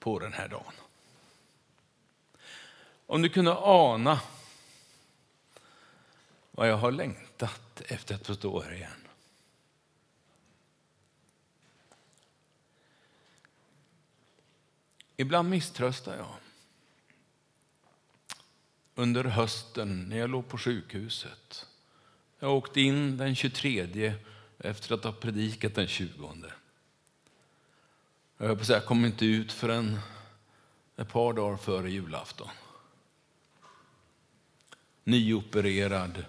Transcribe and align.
på 0.00 0.18
den 0.18 0.32
här 0.32 0.48
dagen. 0.48 0.72
Om 3.06 3.22
du 3.22 3.28
kunde 3.28 3.56
ana 3.56 4.20
vad 6.50 6.68
jag 6.68 6.76
har 6.76 6.92
längtat 6.92 7.80
efter 7.80 8.14
att 8.14 8.26
få 8.26 8.34
stå 8.34 8.62
här 8.62 8.72
igen. 8.72 9.06
Ibland 15.16 15.50
misströstar 15.50 16.16
jag. 16.16 16.34
Under 18.94 19.24
hösten 19.24 20.08
när 20.08 20.16
jag 20.16 20.30
låg 20.30 20.48
på 20.48 20.58
sjukhuset. 20.58 21.66
Jag 22.38 22.56
åkte 22.56 22.80
in 22.80 23.16
den 23.16 23.34
23 23.34 24.14
efter 24.58 24.94
att 24.94 25.04
ha 25.04 25.12
predikat 25.12 25.74
den 25.74 25.86
20. 25.86 26.34
Jag 28.42 28.58
på 28.58 28.64
säga, 28.64 28.80
kom 28.80 29.04
inte 29.04 29.26
ut 29.26 29.52
förrän 29.52 30.00
ett 30.96 31.08
par 31.08 31.32
dagar 31.32 31.56
före 31.56 31.90
julafton. 31.90 32.48
Nyopererad 35.04 36.24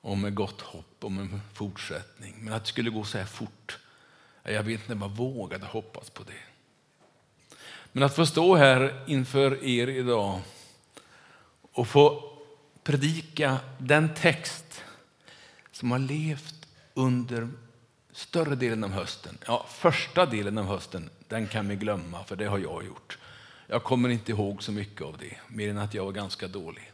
och 0.00 0.18
med 0.18 0.34
gott 0.34 0.60
hopp 0.60 1.04
om 1.04 1.18
en 1.18 1.40
fortsättning. 1.54 2.34
Men 2.38 2.52
att 2.52 2.62
det 2.64 2.68
skulle 2.68 2.90
gå 2.90 3.04
så 3.04 3.18
här 3.18 3.24
fort, 3.24 3.78
jag 4.42 4.62
vet 4.62 4.80
inte 4.80 4.92
om 4.92 5.02
jag 5.02 5.08
vågade 5.08 5.66
hoppas 5.66 6.10
på 6.10 6.22
det. 6.22 6.42
Men 7.92 8.02
att 8.02 8.16
få 8.16 8.26
stå 8.26 8.56
här 8.56 9.04
inför 9.06 9.64
er 9.64 9.88
idag 9.88 10.40
och 11.72 11.88
få 11.88 12.32
predika 12.82 13.58
den 13.78 14.14
text 14.14 14.84
som 15.72 15.90
har 15.90 15.98
levt 15.98 16.68
under 16.94 17.48
större 18.12 18.54
delen 18.54 18.84
av 18.84 18.90
hösten. 18.90 19.38
Ja, 19.46 19.66
första 19.68 20.26
delen 20.26 20.58
av 20.58 20.64
hösten, 20.66 21.10
den 21.28 21.46
kan 21.46 21.68
vi 21.68 21.76
glömma, 21.76 22.24
för 22.24 22.36
det 22.36 22.46
har 22.46 22.58
jag 22.58 22.84
gjort. 22.84 23.18
Jag 23.66 23.84
kommer 23.84 24.08
inte 24.08 24.32
ihåg 24.32 24.62
så 24.62 24.72
mycket 24.72 25.02
av 25.02 25.18
det, 25.18 25.36
mer 25.48 25.70
än 25.70 25.78
att 25.78 25.94
jag 25.94 26.04
var 26.04 26.12
ganska 26.12 26.48
dålig. 26.48 26.92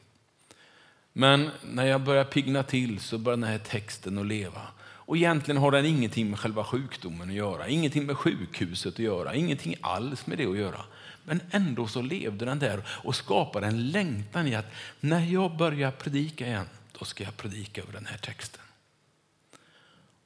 Men 1.13 1.51
när 1.63 1.87
jag 1.87 2.01
börjar 2.01 2.25
pigna 2.25 2.63
till 2.63 3.01
så 3.01 3.19
börjar 3.19 3.37
den 3.37 3.49
här 3.49 3.59
texten 3.59 4.19
att 4.19 4.27
leva. 4.27 4.63
Och 4.81 5.17
egentligen 5.17 5.61
har 5.61 5.71
den 5.71 5.87
ingenting 5.87 6.31
med 6.31 6.39
själva 6.39 6.65
sjukdomen 6.65 7.29
att 7.29 7.35
göra, 7.35 7.69
ingenting 7.69 8.07
med 8.07 8.17
sjukhuset 8.17 8.95
att 8.95 8.99
göra, 8.99 9.35
ingenting 9.35 9.77
alls 9.81 10.27
med 10.27 10.39
det 10.39 10.47
att 10.47 10.59
göra. 10.59 10.81
Men 11.25 11.41
ändå 11.51 11.87
så 11.87 12.03
levde 12.03 12.45
den 12.45 12.59
där 12.59 12.83
och 12.89 13.17
skapade 13.17 13.67
en 13.67 13.91
längtan 13.91 14.47
i 14.47 14.55
att 14.55 14.73
när 15.01 15.21
jag 15.33 15.57
börjar 15.57 15.91
predika 15.91 16.47
igen, 16.47 16.67
då 16.99 17.05
ska 17.05 17.25
jag 17.25 17.37
predika 17.37 17.83
över 17.83 17.93
den 17.93 18.07
här 18.07 18.19
texten. 18.19 18.63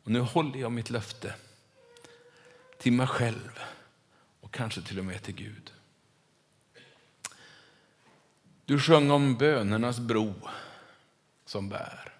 Och 0.04 0.10
nu 0.10 0.20
håller 0.20 0.60
jag 0.60 0.72
mitt 0.72 0.90
löfte 0.90 1.34
till 2.78 2.92
mig 2.92 3.06
själv 3.06 3.58
och 4.40 4.54
kanske 4.54 4.82
till 4.82 4.98
och 4.98 5.04
med 5.04 5.22
till 5.22 5.34
Gud. 5.34 5.72
Du 8.64 8.80
sjöng 8.80 9.10
om 9.10 9.36
bönernas 9.36 9.98
bro 9.98 10.34
som 11.44 11.68
bär. 11.68 12.12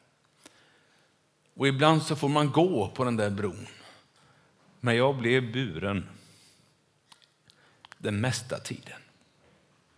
Och 1.55 1.69
ibland 1.69 2.03
så 2.03 2.16
får 2.16 2.28
man 2.28 2.50
gå 2.50 2.88
på 2.88 3.05
den 3.05 3.16
där 3.16 3.30
bron. 3.30 3.66
Men 4.80 4.97
jag 4.97 5.16
blev 5.16 5.53
buren 5.53 6.08
den 7.98 8.20
mesta 8.20 8.58
tiden. 8.58 9.00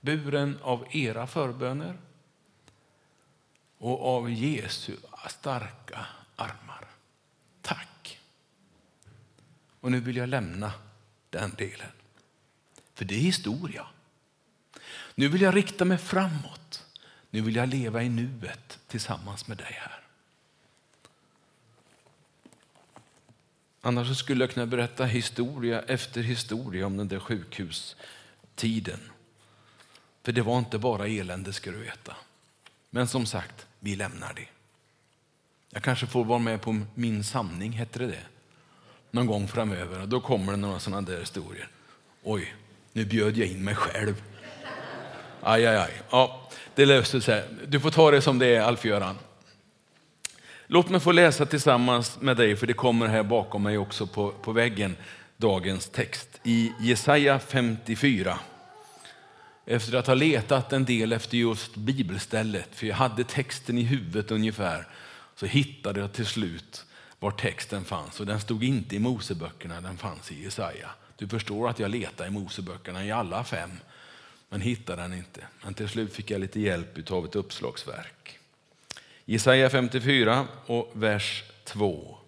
Buren 0.00 0.58
av 0.62 0.86
era 0.90 1.26
förböner 1.26 1.98
och 3.78 4.16
av 4.16 4.30
Jesu 4.30 4.96
starka 5.28 6.06
armar. 6.36 6.88
Tack. 7.62 8.20
Och 9.84 9.92
nu 9.92 10.00
vill 10.00 10.16
jag 10.16 10.28
lämna 10.28 10.72
den 11.30 11.54
delen. 11.58 11.88
För 12.94 13.04
det 13.04 13.14
är 13.14 13.18
historia. 13.18 13.86
Nu 15.14 15.28
vill 15.28 15.40
jag 15.40 15.56
rikta 15.56 15.84
mig 15.84 15.98
framåt. 15.98 16.86
Nu 17.30 17.40
vill 17.40 17.56
jag 17.56 17.68
leva 17.68 18.02
i 18.02 18.08
nuet 18.08 18.78
tillsammans 18.88 19.48
med 19.48 19.56
dig 19.56 19.78
här. 19.80 20.00
Annars 23.80 24.18
skulle 24.18 24.44
jag 24.44 24.54
kunna 24.54 24.66
berätta 24.66 25.04
historia 25.04 25.82
efter 25.82 26.22
historia 26.22 26.86
om 26.86 26.96
den 26.96 27.08
där 27.08 27.20
sjukhustiden. 27.20 29.00
För 30.22 30.32
det 30.32 30.42
var 30.42 30.58
inte 30.58 30.78
bara 30.78 31.08
elände 31.08 31.52
ska 31.52 31.70
du 31.70 31.78
veta. 31.78 32.16
Men 32.90 33.08
som 33.08 33.26
sagt, 33.26 33.66
vi 33.80 33.96
lämnar 33.96 34.34
det. 34.34 34.48
Jag 35.70 35.82
kanske 35.82 36.06
får 36.06 36.24
vara 36.24 36.38
med 36.38 36.62
på 36.62 36.80
Min 36.94 37.24
sanning. 37.24 37.72
hette 37.72 37.98
det 37.98 38.06
det? 38.06 38.24
Någon 39.14 39.26
gång 39.26 39.48
framöver. 39.48 40.00
Och 40.00 40.08
då 40.08 40.20
kommer 40.20 40.52
det 40.52 40.58
några 40.58 40.78
sådana 40.78 41.02
där 41.02 41.20
historier. 41.20 41.68
Oj, 42.22 42.54
nu 42.92 43.04
bjöd 43.04 43.36
jag 43.36 43.48
in 43.48 43.64
mig 43.64 43.74
själv. 43.74 44.22
Aj, 45.40 45.66
aj, 45.66 45.76
aj. 45.76 45.90
Ja, 46.10 46.50
det 46.74 46.86
löste 46.86 47.20
sig. 47.20 47.44
Du 47.66 47.80
får 47.80 47.90
ta 47.90 48.10
det 48.10 48.20
som 48.20 48.38
det 48.38 48.46
är, 48.46 48.60
Alf-Göran. 48.60 49.18
Låt 50.66 50.88
mig 50.88 51.00
få 51.00 51.12
läsa 51.12 51.46
tillsammans 51.46 52.20
med 52.20 52.36
dig, 52.36 52.56
för 52.56 52.66
det 52.66 52.72
kommer 52.72 53.06
här 53.06 53.22
bakom 53.22 53.62
mig 53.62 53.78
också 53.78 54.06
på, 54.06 54.30
på 54.30 54.52
väggen, 54.52 54.96
dagens 55.36 55.88
text. 55.88 56.40
I 56.44 56.72
Jesaja 56.80 57.38
54. 57.38 58.38
Efter 59.66 59.98
att 59.98 60.06
ha 60.06 60.14
letat 60.14 60.72
en 60.72 60.84
del 60.84 61.12
efter 61.12 61.36
just 61.36 61.76
bibelstället, 61.76 62.68
för 62.72 62.86
jag 62.86 62.96
hade 62.96 63.24
texten 63.24 63.78
i 63.78 63.82
huvudet 63.82 64.30
ungefär, 64.30 64.86
så 65.36 65.46
hittade 65.46 66.00
jag 66.00 66.12
till 66.12 66.26
slut 66.26 66.84
var 67.24 67.30
texten 67.30 67.84
fanns. 67.84 68.20
Och 68.20 68.26
den 68.26 68.40
stod 68.40 68.64
inte 68.64 68.96
i 68.96 68.98
Moseböckerna, 68.98 69.80
den 69.80 69.96
fanns 69.96 70.32
i 70.32 70.42
Jesaja. 70.42 70.90
Du 71.16 71.28
förstår 71.28 71.68
att 71.68 71.78
jag 71.78 71.90
letade 71.90 72.28
i 72.28 72.32
Moseböckerna 72.32 73.04
i 73.04 73.10
alla 73.10 73.44
fem, 73.44 73.70
men 74.48 74.60
hittade 74.60 75.02
den 75.02 75.12
inte. 75.12 75.46
Men 75.62 75.74
till 75.74 75.88
slut 75.88 76.12
fick 76.12 76.30
jag 76.30 76.40
lite 76.40 76.60
hjälp 76.60 77.10
av 77.10 77.24
ett 77.24 77.36
uppslagsverk. 77.36 78.38
Jesaja 79.24 79.70
54 79.70 80.46
och 80.66 80.90
vers 80.92 81.44
2. 81.64 82.18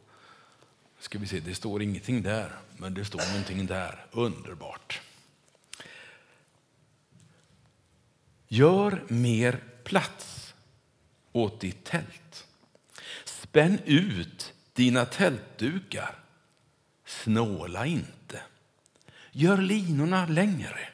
Ska 0.99 1.19
vi 1.19 1.27
se, 1.27 1.41
det 1.41 1.55
står 1.55 1.83
ingenting 1.83 2.23
där, 2.23 2.51
men 2.77 2.95
det 2.95 3.05
står 3.05 3.33
någonting 3.33 3.67
där. 3.67 4.07
Underbart. 4.13 5.01
Gör 8.49 9.05
mer 9.09 9.63
plats 9.85 10.55
åt 11.33 11.61
ditt 11.61 11.85
tält. 11.85 12.47
Spänn 13.25 13.79
ut 13.85 14.53
dina 14.77 15.05
tältdukar. 15.05 16.19
Snåla 17.05 17.87
inte. 17.87 18.43
Gör 19.33 19.59
linorna 19.59 20.27
längre. 20.27 20.89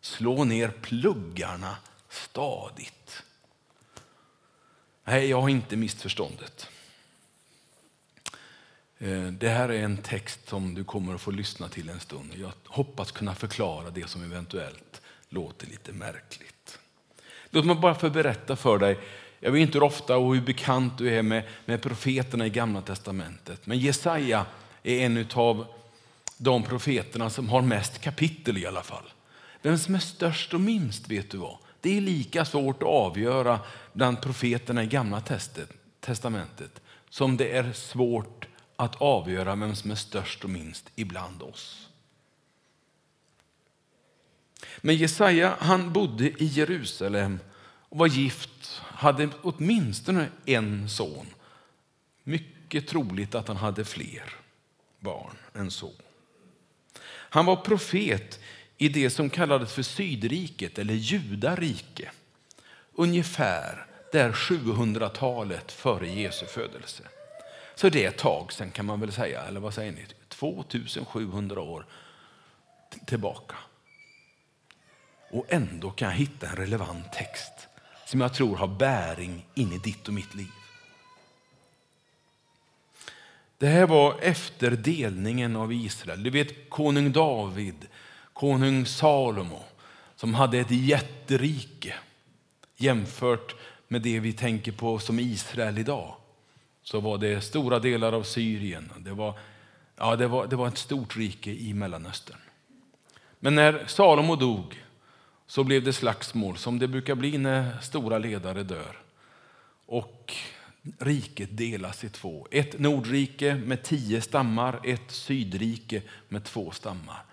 Slå 0.00 0.44
ner 0.44 0.68
pluggarna 0.68 1.76
stadigt. 2.08 3.22
Nej, 5.04 5.30
jag 5.30 5.40
har 5.40 5.48
inte 5.48 5.76
missförståndet. 5.76 6.68
förståndet. 8.98 9.40
det 9.40 9.48
här 9.48 9.68
är 9.68 9.82
en 9.84 9.96
text 9.96 10.48
som 10.48 10.74
du 10.74 10.84
kommer 10.84 11.14
att 11.14 11.20
få 11.20 11.30
lyssna 11.30 11.68
till 11.68 11.88
en 11.88 12.00
stund. 12.00 12.34
Jag 12.36 12.52
hoppas 12.66 13.12
kunna 13.12 13.34
förklara 13.34 13.90
det 13.90 14.08
som 14.08 14.22
eventuellt 14.22 15.02
låter 15.28 15.66
lite 15.66 15.92
märkligt. 15.92 16.78
Låt 17.50 17.64
mig 17.64 17.76
bara 17.76 17.94
få 17.94 18.10
berätta 18.10 18.56
för 18.56 18.78
dig, 18.78 18.98
jag 19.44 19.52
vet 19.52 19.60
inte 19.60 19.78
hur 19.78 19.82
ofta 19.82 20.16
och 20.16 20.34
hur 20.34 20.42
bekant 20.42 20.98
du 20.98 21.14
är 21.14 21.22
med, 21.22 21.42
med 21.64 21.82
profeterna 21.82 22.46
i 22.46 22.50
Gamla 22.50 22.82
Testamentet, 22.82 23.66
men 23.66 23.78
Jesaja 23.78 24.46
är 24.82 25.00
en 25.00 25.26
av 25.34 25.66
de 26.36 26.62
profeterna 26.62 27.30
som 27.30 27.48
har 27.48 27.62
mest 27.62 28.00
kapitel 28.00 28.58
i 28.58 28.66
alla 28.66 28.82
fall. 28.82 29.12
Vem 29.62 29.78
som 29.78 29.94
är 29.94 29.98
störst 29.98 30.54
och 30.54 30.60
minst 30.60 31.08
vet 31.08 31.30
du 31.30 31.38
vad? 31.38 31.56
Det 31.80 31.96
är 31.96 32.00
lika 32.00 32.44
svårt 32.44 32.82
att 32.82 32.88
avgöra 32.88 33.60
bland 33.92 34.22
profeterna 34.22 34.82
i 34.82 34.86
Gamla 34.86 35.22
testamentet 36.00 36.80
som 37.10 37.36
det 37.36 37.56
är 37.56 37.72
svårt 37.72 38.46
att 38.76 38.96
avgöra 38.96 39.56
vem 39.56 39.76
som 39.76 39.90
är 39.90 39.94
störst 39.94 40.44
och 40.44 40.50
minst 40.50 40.90
ibland 40.94 41.42
oss. 41.42 41.88
Men 44.80 44.96
Jesaja 44.96 45.56
han 45.58 45.92
bodde 45.92 46.24
i 46.24 46.44
Jerusalem 46.44 47.38
och 47.92 47.98
var 47.98 48.06
gift, 48.06 48.80
hade 48.80 49.28
åtminstone 49.42 50.28
en 50.46 50.88
son. 50.88 51.26
Mycket 52.24 52.88
troligt 52.88 53.34
att 53.34 53.48
han 53.48 53.56
hade 53.56 53.84
fler 53.84 54.34
barn 55.00 55.36
än 55.54 55.70
så. 55.70 55.90
Han 57.04 57.46
var 57.46 57.56
profet 57.56 58.40
i 58.78 58.88
det 58.88 59.10
som 59.10 59.30
kallades 59.30 59.72
för 59.72 59.82
Sydriket 59.82 60.78
eller 60.78 60.94
Judarike. 60.94 62.10
Ungefär 62.92 63.86
där 64.12 64.32
700-talet 64.32 65.72
före 65.72 66.08
Jesu 66.08 66.46
födelse. 66.46 67.02
Så 67.74 67.88
det 67.88 68.04
är 68.04 68.08
ett 68.08 68.18
tag 68.18 68.52
sen 68.52 68.70
kan 68.70 68.86
man 68.86 69.00
väl 69.00 69.12
säga, 69.12 69.42
eller 69.42 69.60
vad 69.60 69.74
säger 69.74 69.92
ni? 69.92 70.06
2700 70.28 71.60
år 71.60 71.86
tillbaka. 73.06 73.56
Och 75.30 75.46
ändå 75.48 75.90
kan 75.90 76.08
jag 76.08 76.16
hitta 76.16 76.48
en 76.48 76.56
relevant 76.56 77.12
text 77.12 77.68
som 78.12 78.20
jag 78.20 78.34
tror 78.34 78.56
har 78.56 78.68
bäring 78.68 79.46
in 79.54 79.72
i 79.72 79.78
ditt 79.78 80.08
och 80.08 80.14
mitt 80.14 80.34
liv. 80.34 80.50
Det 83.58 83.66
här 83.66 83.86
var 83.86 84.18
efter 84.20 84.70
delningen 84.70 85.56
av 85.56 85.72
Israel. 85.72 86.22
Du 86.22 86.30
vet 86.30 86.70
konung 86.70 87.12
David 87.12 87.74
konung 88.32 88.86
Salomo 88.86 89.64
som 90.16 90.34
hade 90.34 90.58
ett 90.58 90.70
jätterike 90.70 91.94
jämfört 92.76 93.54
med 93.88 94.02
det 94.02 94.20
vi 94.20 94.32
tänker 94.32 94.72
på 94.72 94.98
som 94.98 95.18
Israel 95.18 95.78
idag. 95.78 96.14
Så 96.82 97.00
var 97.00 97.18
det 97.18 97.40
stora 97.40 97.78
delar 97.78 98.12
av 98.12 98.22
Syrien. 98.22 98.92
Det 98.98 99.12
var, 99.12 99.38
ja, 99.96 100.16
det 100.16 100.26
var, 100.26 100.46
det 100.46 100.56
var 100.56 100.68
ett 100.68 100.78
stort 100.78 101.16
rike 101.16 101.50
i 101.50 101.74
Mellanöstern. 101.74 102.38
Men 103.38 103.54
när 103.54 103.86
Salomo 103.86 104.36
dog 104.36 104.81
så 105.52 105.64
blev 105.64 105.84
det 105.84 105.92
slagsmål 105.92 106.56
som 106.56 106.78
det 106.78 106.88
brukar 106.88 107.14
bli 107.14 107.38
när 107.38 107.80
stora 107.80 108.18
ledare 108.18 108.62
dör. 108.62 108.98
Och 109.86 110.34
riket 110.98 111.56
delas 111.56 112.04
i 112.04 112.08
två. 112.08 112.48
Ett 112.50 112.78
nordrike 112.78 113.54
med 113.54 113.82
tio 113.82 114.20
stammar, 114.20 114.80
ett 114.84 115.10
sydrike 115.10 116.02
med 116.28 116.44
två 116.44 116.70
stammar. 116.70 117.24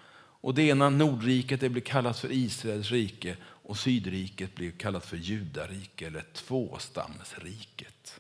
Och 0.42 0.54
det 0.54 0.64
ena 0.64 0.90
nordriket 0.90 1.60
det 1.60 1.70
blir 1.70 1.82
kallat 1.82 2.20
för 2.20 2.32
Israels 2.32 2.92
rike 2.92 3.38
och 3.44 3.78
sydriket 3.78 4.56
blir 4.56 4.72
kallat 4.72 5.06
för 5.06 5.18
Judarike 5.18 6.08
eller 6.08 6.26
tvåstamsriket. 6.34 8.20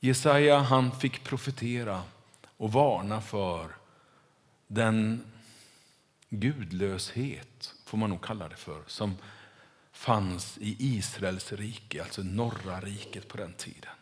Jesaja 0.00 0.58
han 0.58 0.92
fick 0.92 1.24
profetera 1.24 2.02
och 2.56 2.72
varna 2.72 3.20
för 3.20 3.83
den 4.66 5.24
gudlöshet, 6.30 7.74
får 7.84 7.98
man 7.98 8.10
nog 8.10 8.24
kalla 8.24 8.48
det 8.48 8.56
för, 8.56 8.82
som 8.86 9.16
fanns 9.92 10.58
i 10.58 10.76
Israels 10.78 11.52
rike, 11.52 12.02
alltså 12.02 12.22
norra 12.22 12.80
riket 12.80 13.28
på 13.28 13.36
den 13.36 13.52
tiden. 13.52 13.92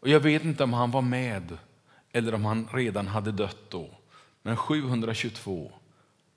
Och 0.00 0.08
jag 0.08 0.20
vet 0.20 0.44
inte 0.44 0.64
om 0.64 0.72
han 0.72 0.90
var 0.90 1.02
med 1.02 1.58
eller 2.12 2.34
om 2.34 2.44
han 2.44 2.68
redan 2.72 3.06
hade 3.06 3.32
dött 3.32 3.70
då. 3.70 3.98
Men 4.42 4.56
722 4.56 5.72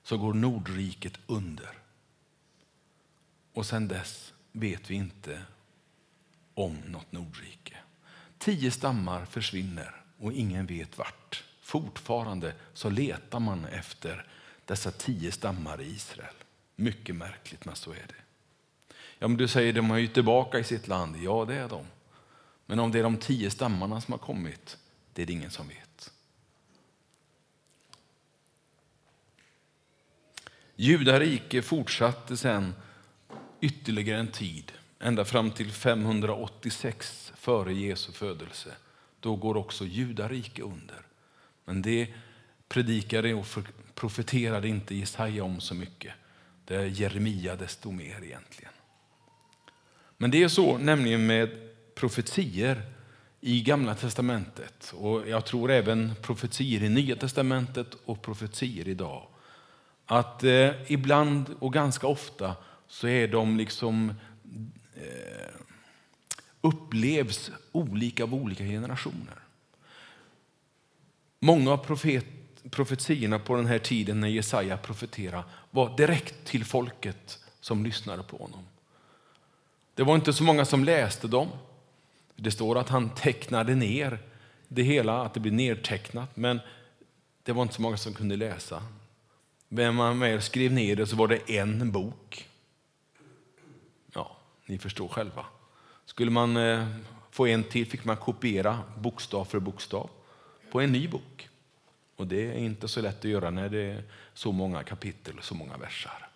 så 0.02 0.18
går 0.18 0.34
Nordriket 0.34 1.18
under. 1.26 1.70
Och 3.52 3.66
sen 3.66 3.88
dess 3.88 4.32
vet 4.52 4.90
vi 4.90 4.94
inte 4.94 5.42
om 6.54 6.76
något 6.86 7.12
Nordrike. 7.12 7.76
Tio 8.38 8.70
stammar 8.70 9.24
försvinner 9.24 10.02
och 10.18 10.32
ingen 10.32 10.66
vet 10.66 10.98
vart. 10.98 11.44
Fortfarande 11.70 12.54
så 12.74 12.90
letar 12.90 13.40
man 13.40 13.64
efter 13.64 14.26
dessa 14.64 14.90
tio 14.90 15.32
stammar 15.32 15.80
i 15.80 15.86
Israel. 15.86 16.34
Mycket 16.76 17.14
märkligt, 17.14 17.64
men 17.64 17.76
så 17.76 17.90
är 17.90 18.06
det. 18.08 18.14
Ja, 19.18 19.28
men 19.28 19.36
du 19.36 19.48
säger 19.48 19.72
de 19.72 19.90
är 19.90 19.98
ju 19.98 20.06
tillbaka 20.06 20.58
i 20.58 20.64
sitt 20.64 20.88
land. 20.88 21.16
Ja, 21.16 21.44
det 21.48 21.54
är 21.54 21.68
de. 21.68 21.86
Men 22.66 22.78
om 22.78 22.92
det 22.92 22.98
är 22.98 23.02
de 23.02 23.16
tio 23.16 23.50
stammarna 23.50 24.00
som 24.00 24.12
har 24.12 24.18
kommit, 24.18 24.78
det 25.12 25.22
är 25.22 25.26
det 25.26 25.32
ingen 25.32 25.50
som 25.50 25.68
vet. 25.68 26.12
Judarike 30.76 31.62
fortsatte 31.62 32.36
sen 32.36 32.74
ytterligare 33.60 34.20
en 34.20 34.32
tid, 34.32 34.72
ända 34.98 35.24
fram 35.24 35.50
till 35.50 35.72
586 35.72 37.32
före 37.36 37.74
Jesu 37.74 38.12
födelse. 38.12 38.76
Då 39.20 39.36
går 39.36 39.56
också 39.56 39.84
Judarike 39.84 40.62
under. 40.62 41.09
Men 41.70 41.82
det 41.82 42.08
predikade 42.68 43.34
och 43.34 43.46
profeterade 43.94 44.68
inte 44.68 44.94
Jesaja 44.94 45.44
om 45.44 45.60
så 45.60 45.74
mycket. 45.74 46.12
Det 46.64 46.76
är 46.76 46.84
Jeremia 46.84 47.56
desto 47.56 47.90
mer 47.90 48.24
egentligen. 48.24 48.72
Men 50.16 50.30
det 50.30 50.42
är 50.42 50.48
så 50.48 50.78
nämligen 50.78 51.26
med 51.26 51.50
profetier 51.94 52.82
i 53.40 53.60
Gamla 53.60 53.94
testamentet 53.94 54.92
och 54.96 55.28
jag 55.28 55.46
tror 55.46 55.70
även 55.70 56.12
profetier 56.22 56.82
i 56.82 56.88
Nya 56.88 57.16
testamentet 57.16 57.96
och 58.04 58.22
profetier 58.22 58.88
idag. 58.88 59.26
Att 60.06 60.44
eh, 60.44 60.92
ibland 60.92 61.54
och 61.58 61.72
ganska 61.72 62.06
ofta 62.06 62.56
så 62.88 63.08
är 63.08 63.28
de 63.28 63.56
liksom 63.56 64.14
eh, 64.94 65.54
upplevs 66.60 67.50
olika 67.72 68.22
av 68.22 68.34
olika 68.34 68.64
generationer. 68.64 69.39
Många 71.40 71.72
av 71.72 71.76
profet, 71.76 72.26
profetierna 72.70 73.38
på 73.38 73.56
den 73.56 73.66
här 73.66 73.78
tiden 73.78 74.20
när 74.20 74.28
Jesaja 74.28 74.76
profeterade 74.76 75.44
var 75.70 75.96
direkt 75.96 76.44
till 76.44 76.64
folket 76.64 77.38
som 77.60 77.84
lyssnade 77.84 78.22
på 78.22 78.36
honom. 78.36 78.64
Det 79.94 80.02
var 80.02 80.14
inte 80.14 80.32
så 80.32 80.44
många 80.44 80.64
som 80.64 80.84
läste 80.84 81.28
dem. 81.28 81.48
Det 82.36 82.50
står 82.50 82.78
att 82.78 82.88
han 82.88 83.10
tecknade 83.14 83.74
ner 83.74 84.18
det 84.68 84.82
hela, 84.82 85.22
att 85.22 85.34
det 85.34 85.40
blev 85.40 85.54
nedtecknat, 85.54 86.36
men 86.36 86.60
det 87.42 87.52
var 87.52 87.62
inte 87.62 87.74
så 87.74 87.82
många 87.82 87.96
som 87.96 88.14
kunde 88.14 88.36
läsa. 88.36 88.82
Vem 89.68 89.94
man 89.94 90.20
väl 90.20 90.42
skrev 90.42 90.72
ner 90.72 90.96
det 90.96 91.06
så 91.06 91.16
var 91.16 91.28
det 91.28 91.50
en 91.58 91.92
bok. 91.92 92.48
Ja, 94.14 94.36
ni 94.66 94.78
förstår 94.78 95.08
själva. 95.08 95.44
Skulle 96.06 96.30
man 96.30 96.56
eh, 96.56 96.86
få 97.30 97.46
en 97.46 97.64
till 97.64 97.86
fick 97.86 98.04
man 98.04 98.16
kopiera 98.16 98.78
bokstav 98.96 99.44
för 99.44 99.58
bokstav 99.58 100.10
på 100.70 100.80
en 100.80 100.92
ny 100.92 101.08
bok. 101.08 101.48
Och 102.16 102.26
det 102.26 102.50
är 102.50 102.54
inte 102.54 102.88
så 102.88 103.00
lätt 103.00 103.18
att 103.18 103.24
göra 103.30 103.50
när 103.50 103.68
det 103.68 103.82
är 103.82 104.04
så 104.34 104.52
många 104.52 104.84
kapitel 104.84 105.38
och 105.38 105.44
så 105.44 105.54
många 105.54 105.76
versar. 105.76 106.28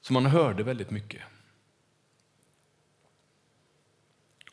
Så 0.00 0.12
man 0.12 0.26
hörde 0.26 0.62
väldigt 0.62 0.90
mycket. 0.90 1.22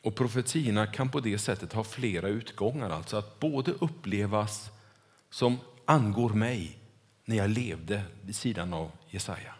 Och 0.00 0.14
profetierna 0.14 0.86
kan 0.86 1.10
på 1.10 1.20
det 1.20 1.38
sättet 1.38 1.72
ha 1.72 1.84
flera 1.84 2.28
utgångar, 2.28 2.90
alltså 2.90 3.16
att 3.16 3.40
både 3.40 3.72
upplevas 3.72 4.70
som 5.30 5.58
angår 5.84 6.30
mig 6.30 6.78
när 7.24 7.36
jag 7.36 7.50
levde 7.50 8.02
vid 8.22 8.36
sidan 8.36 8.74
av 8.74 8.90
Jesaja. 9.10 9.54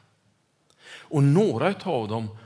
Och 0.88 1.22
några 1.22 1.74
av 1.82 2.08
dem 2.08 2.38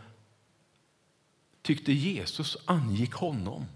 tyckte 1.63 1.93
Jesus 1.93 2.57
angick 2.65 3.13
honom 3.13 3.67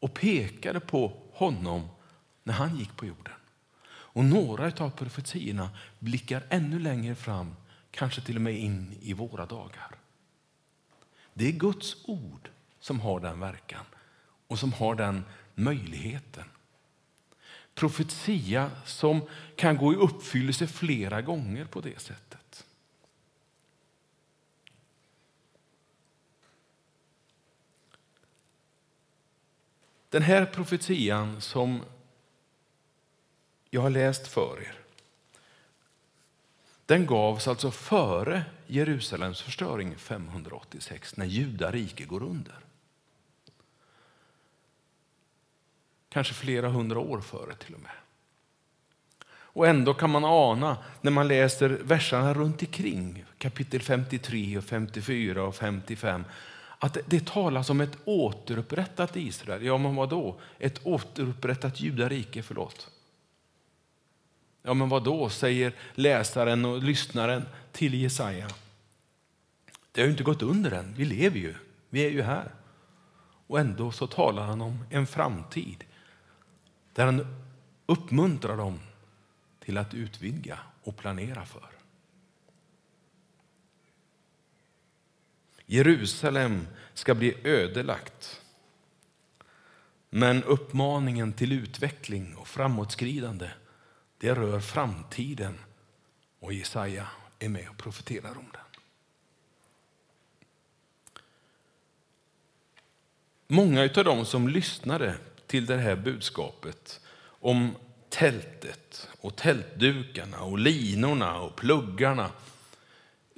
och 0.00 0.14
pekade 0.14 0.80
på 0.80 1.12
honom 1.32 1.88
när 2.44 2.54
han 2.54 2.76
gick 2.76 2.96
på 2.96 3.06
jorden. 3.06 3.34
Och 4.12 4.24
några 4.24 4.84
av 4.84 4.90
profetierna 4.90 5.70
blickar 5.98 6.42
ännu 6.48 6.78
längre 6.78 7.14
fram, 7.14 7.56
kanske 7.90 8.20
till 8.20 8.36
och 8.36 8.42
med 8.42 8.58
in 8.58 8.96
i 9.00 9.12
våra 9.12 9.46
dagar. 9.46 9.96
Det 11.34 11.48
är 11.48 11.52
Guds 11.52 11.96
ord 12.04 12.48
som 12.80 13.00
har 13.00 13.20
den 13.20 13.40
verkan 13.40 13.84
och 14.46 14.58
som 14.58 14.72
har 14.72 14.94
den 14.94 15.24
möjligheten. 15.54 16.44
Profetia 17.74 18.70
som 18.84 19.20
kan 19.56 19.76
gå 19.76 19.92
i 19.92 19.96
uppfyllelse 19.96 20.66
flera 20.66 21.22
gånger 21.22 21.64
på 21.64 21.80
det 21.80 22.00
sättet. 22.00 22.29
Den 30.10 30.22
här 30.22 30.46
profetian 30.46 31.40
som 31.40 31.82
jag 33.70 33.80
har 33.80 33.90
läst 33.90 34.26
för 34.26 34.62
er 34.62 34.80
den 36.90 37.06
gavs 37.06 37.48
alltså 37.48 37.70
före 37.70 38.44
Jerusalems 38.66 39.42
förstöring 39.42 39.96
586, 39.96 41.16
när 41.16 41.26
judarike 41.26 42.04
går 42.04 42.22
under. 42.22 42.54
Kanske 46.08 46.34
flera 46.34 46.68
hundra 46.68 46.98
år 46.98 47.20
före 47.20 47.54
till 47.54 47.74
och 47.74 47.80
med. 47.80 47.92
Och 49.30 49.66
ändå 49.66 49.94
kan 49.94 50.10
man 50.10 50.24
ana 50.24 50.76
när 51.00 51.10
man 51.10 51.28
läser 51.28 51.68
verserna 51.68 52.34
runt 52.34 52.62
omkring, 52.62 53.24
kapitel 53.38 53.80
53, 53.80 54.58
och 54.58 54.64
54 54.64 55.42
och 55.42 55.54
55, 55.54 56.24
att 56.82 56.98
det 57.06 57.26
talas 57.26 57.70
om 57.70 57.80
ett 57.80 57.98
återupprättat 58.04 59.16
Israel. 59.16 59.64
Ja, 59.64 59.78
men 59.78 59.94
vad 59.94 60.08
då? 60.08 60.40
Ett 60.58 60.86
återupprättat 60.86 61.80
judarike, 61.80 62.42
förlåt. 62.42 62.90
Ja, 64.62 64.74
men 64.74 64.88
vad 64.88 65.04
då, 65.04 65.28
säger 65.28 65.72
läsaren 65.94 66.64
och 66.64 66.82
lyssnaren 66.82 67.42
till 67.72 67.94
Jesaja. 67.94 68.48
Det 69.92 70.00
har 70.00 70.06
ju 70.06 70.10
inte 70.10 70.22
gått 70.22 70.42
under 70.42 70.70
än, 70.70 70.94
vi 70.96 71.04
lever 71.04 71.38
ju, 71.38 71.54
vi 71.90 72.06
är 72.06 72.10
ju 72.10 72.22
här. 72.22 72.54
Och 73.46 73.60
ändå 73.60 73.92
så 73.92 74.06
talar 74.06 74.46
han 74.46 74.60
om 74.60 74.84
en 74.90 75.06
framtid 75.06 75.84
där 76.92 77.06
han 77.06 77.44
uppmuntrar 77.86 78.56
dem 78.56 78.80
till 79.64 79.78
att 79.78 79.94
utvidga 79.94 80.58
och 80.82 80.96
planera 80.96 81.46
för. 81.46 81.79
Jerusalem 85.70 86.66
ska 86.94 87.14
bli 87.14 87.36
ödelagt. 87.44 88.40
Men 90.10 90.44
uppmaningen 90.44 91.32
till 91.32 91.52
utveckling 91.52 92.36
och 92.36 92.48
framåtskridande 92.48 93.50
det 94.18 94.34
rör 94.34 94.60
framtiden 94.60 95.58
och 96.40 96.52
Jesaja 96.52 97.08
är 97.38 97.48
med 97.48 97.68
och 97.68 97.78
profeterar 97.78 98.30
om 98.30 98.46
den. 98.52 98.70
många 103.50 103.82
av 103.82 104.04
dem 104.04 104.24
som 104.24 104.48
lyssnade 104.48 105.14
till 105.46 105.66
det 105.66 105.76
här 105.76 105.96
budskapet 105.96 107.00
om 107.22 107.74
tältet 108.08 109.08
och 109.20 109.36
tältdukarna 109.36 110.40
och 110.40 110.58
linorna 110.58 111.40
och 111.40 111.56
pluggarna. 111.56 112.30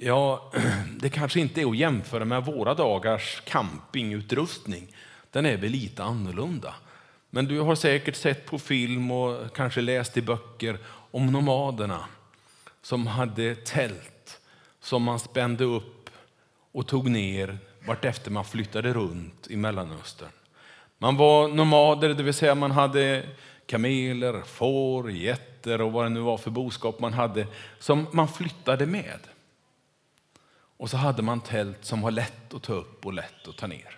Ja, 0.05 0.51
det 0.99 1.09
kanske 1.09 1.39
inte 1.39 1.61
är 1.61 1.69
att 1.69 1.77
jämföra 1.77 2.25
med 2.25 2.45
våra 2.45 2.73
dagars 2.73 3.41
campingutrustning. 3.45 4.95
Den 5.31 5.45
är 5.45 5.57
väl 5.57 5.71
lite 5.71 6.03
annorlunda. 6.03 6.75
Men 7.29 7.45
du 7.45 7.59
har 7.59 7.75
säkert 7.75 8.15
sett 8.15 8.45
på 8.45 8.59
film 8.59 9.11
och 9.11 9.55
kanske 9.55 9.81
läst 9.81 10.17
i 10.17 10.21
böcker 10.21 10.77
om 11.11 11.27
nomaderna 11.27 12.05
som 12.81 13.07
hade 13.07 13.55
tält 13.55 14.39
som 14.81 15.03
man 15.03 15.19
spände 15.19 15.63
upp 15.63 16.09
och 16.71 16.87
tog 16.87 17.09
ner 17.09 17.57
vartefter 17.87 18.31
man 18.31 18.45
flyttade 18.45 18.93
runt 18.93 19.47
i 19.49 19.55
Mellanöstern. 19.55 20.29
Man 20.97 21.17
var 21.17 21.47
nomader, 21.47 22.13
det 22.13 22.23
vill 22.23 22.33
säga 22.33 22.55
man 22.55 22.71
hade 22.71 23.23
kameler, 23.65 24.41
får, 24.41 25.11
getter 25.11 25.81
och 25.81 25.91
vad 25.91 26.05
det 26.05 26.09
nu 26.09 26.19
var 26.19 26.37
för 26.37 26.51
boskap 26.51 26.99
man 26.99 27.13
hade 27.13 27.47
som 27.79 28.07
man 28.11 28.27
flyttade 28.27 28.85
med. 28.85 29.19
Och 30.83 30.89
så 30.89 30.97
hade 30.97 31.21
man 31.21 31.41
tält 31.41 31.85
som 31.85 32.01
var 32.01 32.11
lätt 32.11 32.53
att 32.53 32.63
ta 32.63 32.73
upp 32.73 33.05
och 33.05 33.13
lätt 33.13 33.47
att 33.47 33.57
ta 33.57 33.67
ner. 33.67 33.97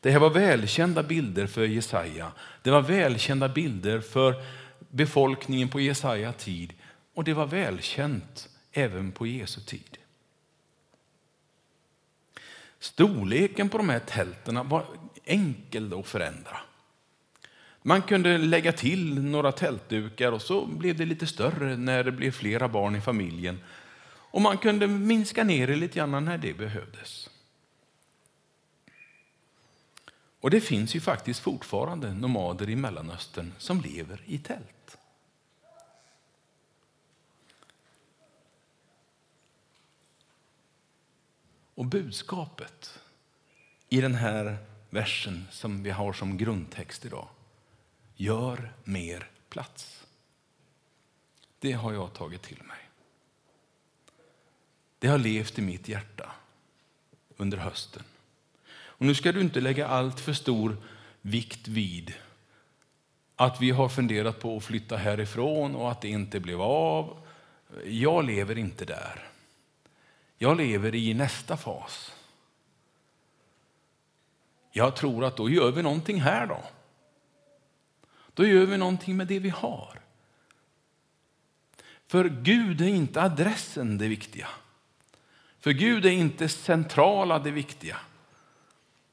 Det 0.00 0.10
här 0.10 0.18
var 0.18 0.30
välkända 0.30 1.02
bilder 1.02 1.46
för 1.46 1.64
Jesaja. 1.64 2.32
Det 2.62 2.70
var 2.70 2.82
välkända 2.82 3.48
bilder 3.48 4.00
för 4.00 4.34
befolkningen 4.78 5.68
på 5.68 5.80
Jesaja 5.80 6.32
tid 6.32 6.72
och 7.14 7.24
det 7.24 7.34
var 7.34 7.46
välkänt 7.46 8.48
även 8.72 9.12
på 9.12 9.26
Jesu 9.26 9.60
tid. 9.60 9.98
Storleken 12.78 13.68
på 13.68 13.78
de 13.78 13.88
här 13.88 13.98
tälten 13.98 14.68
var 14.68 14.84
enkel 15.24 15.94
att 16.00 16.06
förändra. 16.06 16.56
Man 17.82 18.02
kunde 18.02 18.38
lägga 18.38 18.72
till 18.72 19.22
några 19.22 19.52
tältdukar 19.52 20.32
och 20.32 20.42
så 20.42 20.66
blev 20.66 20.96
det 20.96 21.04
lite 21.04 21.26
större 21.26 21.76
när 21.76 22.04
det 22.04 22.12
blev 22.12 22.30
flera 22.30 22.68
barn 22.68 22.96
i 22.96 23.00
familjen. 23.00 23.60
Och 24.36 24.42
man 24.42 24.58
kunde 24.58 24.86
minska 24.86 25.44
ner 25.44 25.66
det 25.66 25.76
lite 25.76 25.98
grann 25.98 26.24
när 26.24 26.38
det 26.38 26.54
behövdes. 26.54 27.30
Och 30.40 30.50
det 30.50 30.60
finns 30.60 30.96
ju 30.96 31.00
faktiskt 31.00 31.40
fortfarande 31.40 32.14
nomader 32.14 32.70
i 32.70 32.76
Mellanöstern 32.76 33.52
som 33.58 33.80
lever 33.80 34.22
i 34.26 34.38
tält. 34.38 34.98
Och 41.74 41.84
budskapet 41.84 43.00
i 43.88 44.00
den 44.00 44.14
här 44.14 44.58
versen 44.90 45.46
som 45.50 45.82
vi 45.82 45.90
har 45.90 46.12
som 46.12 46.36
grundtext 46.36 47.04
idag. 47.04 47.28
Gör 48.16 48.72
mer 48.84 49.30
plats. 49.48 50.06
Det 51.58 51.72
har 51.72 51.92
jag 51.92 52.12
tagit 52.12 52.42
till 52.42 52.62
mig. 52.62 52.85
Det 54.98 55.08
har 55.08 55.18
levt 55.18 55.58
i 55.58 55.62
mitt 55.62 55.88
hjärta 55.88 56.32
under 57.36 57.58
hösten. 57.58 58.02
Och 58.68 59.06
nu 59.06 59.14
ska 59.14 59.32
du 59.32 59.40
inte 59.40 59.60
lägga 59.60 59.88
allt 59.88 60.20
för 60.20 60.32
stor 60.32 60.76
vikt 61.20 61.68
vid 61.68 62.14
att 63.36 63.60
vi 63.60 63.70
har 63.70 63.88
funderat 63.88 64.40
på 64.40 64.56
att 64.56 64.64
flytta 64.64 64.96
härifrån 64.96 65.74
och 65.74 65.90
att 65.90 66.00
det 66.00 66.08
inte 66.08 66.40
blev 66.40 66.60
av. 66.60 67.26
Jag 67.84 68.24
lever 68.24 68.58
inte 68.58 68.84
där. 68.84 69.28
Jag 70.38 70.56
lever 70.56 70.94
i 70.94 71.14
nästa 71.14 71.56
fas. 71.56 72.12
Jag 74.72 74.96
tror 74.96 75.24
att 75.24 75.36
då 75.36 75.50
gör 75.50 75.72
vi 75.72 75.82
någonting 75.82 76.20
här 76.20 76.46
då. 76.46 76.64
Då 78.34 78.46
gör 78.46 78.66
vi 78.66 78.76
någonting 78.76 79.16
med 79.16 79.26
det 79.26 79.38
vi 79.38 79.48
har. 79.48 80.00
För 82.06 82.28
Gud 82.28 82.80
är 82.80 82.86
inte 82.86 83.22
adressen 83.22 83.98
det 83.98 84.08
viktiga. 84.08 84.48
För 85.66 85.72
Gud 85.72 86.06
är 86.06 86.10
inte 86.10 86.48
centrala 86.48 87.38
det 87.38 87.50
viktiga. 87.50 87.96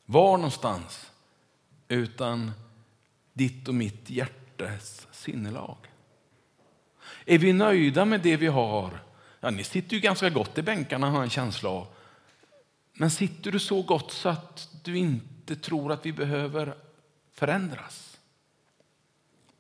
Var 0.06 0.38
någonstans? 0.38 1.12
Utan 1.88 2.52
ditt 3.34 3.68
och 3.68 3.76
mitt 3.76 4.10
hjärtes 4.10 5.08
sinnelag. 5.12 5.78
Är 7.26 7.38
vi 7.38 7.54
nöjda 7.54 8.06
med 8.06 8.22
det 8.22 8.38
vi 8.38 8.48
har? 8.48 9.04
Ja, 9.40 9.50
ni 9.50 9.64
sitter 9.64 9.94
ju 9.94 10.00
ganska 10.00 10.30
gott 10.30 10.58
i 10.58 10.62
bänkarna 10.62 11.10
har 11.10 11.24
en 11.24 11.30
känsla 11.30 11.70
av. 11.70 11.88
Men 12.94 13.12
sitter 13.12 13.52
du 13.52 13.60
så 13.60 13.82
gott 13.82 14.12
så 14.12 14.30
att 14.30 14.70
du 14.84 14.98
inte 14.98 15.56
tror 15.56 15.92
att 15.92 16.06
vi 16.06 16.14
behöver 16.14 16.76
förändras? 17.32 18.18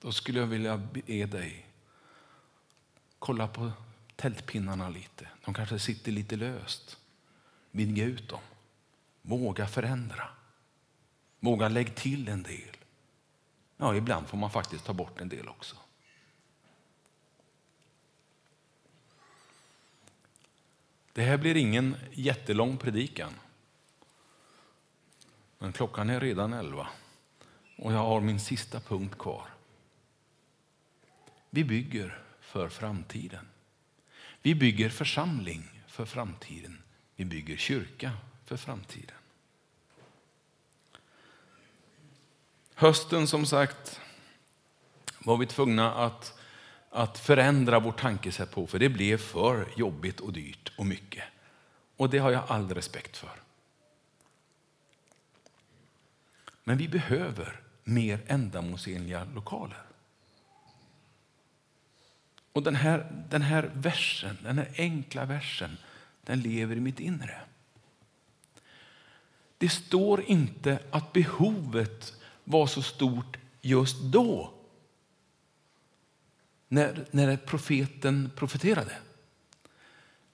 Då 0.01 0.11
skulle 0.11 0.39
jag 0.39 0.47
vilja 0.47 0.77
be 0.77 1.25
dig 1.25 1.65
kolla 3.19 3.47
på 3.47 3.71
tältpinnarna 4.23 4.89
lite. 4.89 5.27
De 5.45 5.53
kanske 5.53 5.79
sitter 5.79 6.11
lite 6.11 6.35
löst. 6.35 6.97
Vidga 7.71 8.05
ut 8.05 8.29
dem. 8.29 8.41
Våga 9.21 9.67
förändra. 9.67 10.29
Våga 11.39 11.69
lägga 11.69 11.93
till 11.93 12.27
en 12.27 12.43
del. 12.43 12.77
Ja, 13.77 13.95
ibland 13.95 14.27
får 14.27 14.37
man 14.37 14.51
faktiskt 14.51 14.85
ta 14.85 14.93
bort 14.93 15.21
en 15.21 15.29
del 15.29 15.47
också. 15.47 15.75
Det 21.13 21.23
här 21.23 21.37
blir 21.37 21.57
ingen 21.57 21.95
jättelång 22.11 22.77
predikan. 22.77 23.33
Men 25.57 25.73
klockan 25.73 26.09
är 26.09 26.19
redan 26.19 26.53
elva 26.53 26.87
och 27.77 27.93
jag 27.93 27.99
har 27.99 28.21
min 28.21 28.39
sista 28.39 28.79
punkt 28.79 29.17
kvar. 29.17 29.47
Vi 31.49 31.63
bygger 31.63 32.23
för 32.41 32.69
framtiden. 32.69 33.47
Vi 34.43 34.55
bygger 34.55 34.89
församling 34.89 35.81
för 35.87 36.05
framtiden. 36.05 36.81
Vi 37.15 37.25
bygger 37.25 37.57
kyrka 37.57 38.11
för 38.45 38.57
framtiden. 38.57 39.15
Hösten 42.75 43.27
som 43.27 43.45
sagt 43.45 44.01
var 45.19 45.37
vi 45.37 45.45
tvungna 45.45 45.93
att, 45.93 46.39
att 46.89 47.19
förändra 47.19 47.79
vårt 47.79 47.99
tankesätt 47.99 48.51
på 48.51 48.67
för 48.67 48.79
det 48.79 48.89
blev 48.89 49.17
för 49.17 49.67
jobbigt 49.77 50.19
och 50.19 50.33
dyrt 50.33 50.71
och 50.77 50.85
mycket. 50.85 51.23
Och 51.97 52.09
det 52.09 52.17
har 52.17 52.31
jag 52.31 52.43
all 52.47 52.73
respekt 52.73 53.17
för. 53.17 53.41
Men 56.63 56.77
vi 56.77 56.87
behöver 56.87 57.61
mer 57.83 58.23
ändamålsenliga 58.27 59.27
lokaler. 59.35 59.92
Och 62.53 62.63
den 62.63 62.75
här, 62.75 63.25
den 63.29 63.41
här 63.41 63.71
versen, 63.73 64.37
den 64.43 64.57
här 64.57 64.69
enkla 64.77 65.25
versen, 65.25 65.77
den 66.23 66.41
lever 66.41 66.75
i 66.75 66.79
mitt 66.79 66.99
inre. 66.99 67.41
Det 69.57 69.69
står 69.69 70.21
inte 70.21 70.79
att 70.91 71.13
behovet 71.13 72.13
var 72.43 72.67
så 72.67 72.81
stort 72.81 73.37
just 73.61 74.01
då. 74.01 74.53
När, 76.67 77.05
när 77.11 77.37
profeten 77.37 78.31
profeterade. 78.35 78.97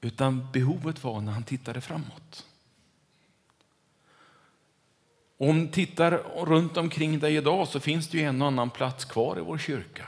Utan 0.02 0.52
behovet 0.52 1.04
var 1.04 1.22
när 1.22 1.32
han 1.32 1.44
tittade 1.44 1.82
framåt. 1.82 2.46
Om 5.38 5.60
du 5.60 5.72
tittar 5.72 6.12
runt 6.46 6.78
omkring 6.78 7.20
dig 7.20 7.36
idag 7.36 7.68
så 7.68 7.80
finns 7.80 8.08
det 8.08 8.18
ju 8.18 8.24
en 8.24 8.42
och 8.42 8.48
annan 8.48 8.70
plats 8.70 9.06
kvar 9.06 9.38
i 9.38 9.42
vår 9.42 9.58
kyrka. 9.58 10.08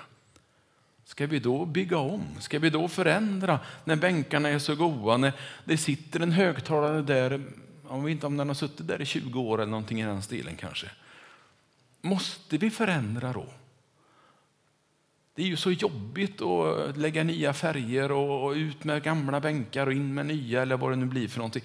Ska 1.12 1.28
vi 1.28 1.40
då 1.40 1.66
bygga 1.66 1.98
om? 1.98 2.26
Ska 2.40 2.60
vi 2.60 2.70
då 2.70 2.88
förändra 2.88 3.60
när 3.86 3.96
bänkarna 3.96 4.50
är 4.50 4.60
så 4.60 4.76
goda? 4.76 5.18
När 5.18 5.34
det 5.66 5.78
sitter 5.78 6.20
en 6.20 6.32
högtalare 6.32 7.02
där, 7.02 7.42
jag 7.90 8.02
vet 8.02 8.12
inte 8.12 8.26
om 8.26 8.38
den 8.38 8.48
har 8.48 8.56
suttit 8.56 8.88
där 8.88 9.02
i 9.02 9.06
20 9.06 9.42
år 9.42 9.62
eller 9.62 9.72
någonting 9.72 10.02
i 10.02 10.06
den 10.06 10.22
stilen 10.22 10.56
kanske. 10.56 10.92
Måste 12.02 12.58
vi 12.58 12.70
förändra 12.70 13.34
då? 13.34 13.46
Det 15.36 15.42
är 15.42 15.48
ju 15.48 15.58
så 15.58 15.72
jobbigt 15.72 16.42
att 16.42 16.98
lägga 16.98 17.24
nya 17.24 17.54
färger 17.54 18.12
och 18.12 18.52
ut 18.52 18.84
med 18.84 19.04
gamla 19.04 19.40
bänkar 19.40 19.88
och 19.88 19.94
in 19.94 20.14
med 20.14 20.26
nya 20.26 20.62
eller 20.62 20.78
vad 20.78 20.92
det 20.92 20.96
nu 20.96 21.06
blir 21.06 21.28
för 21.28 21.38
någonting. 21.38 21.64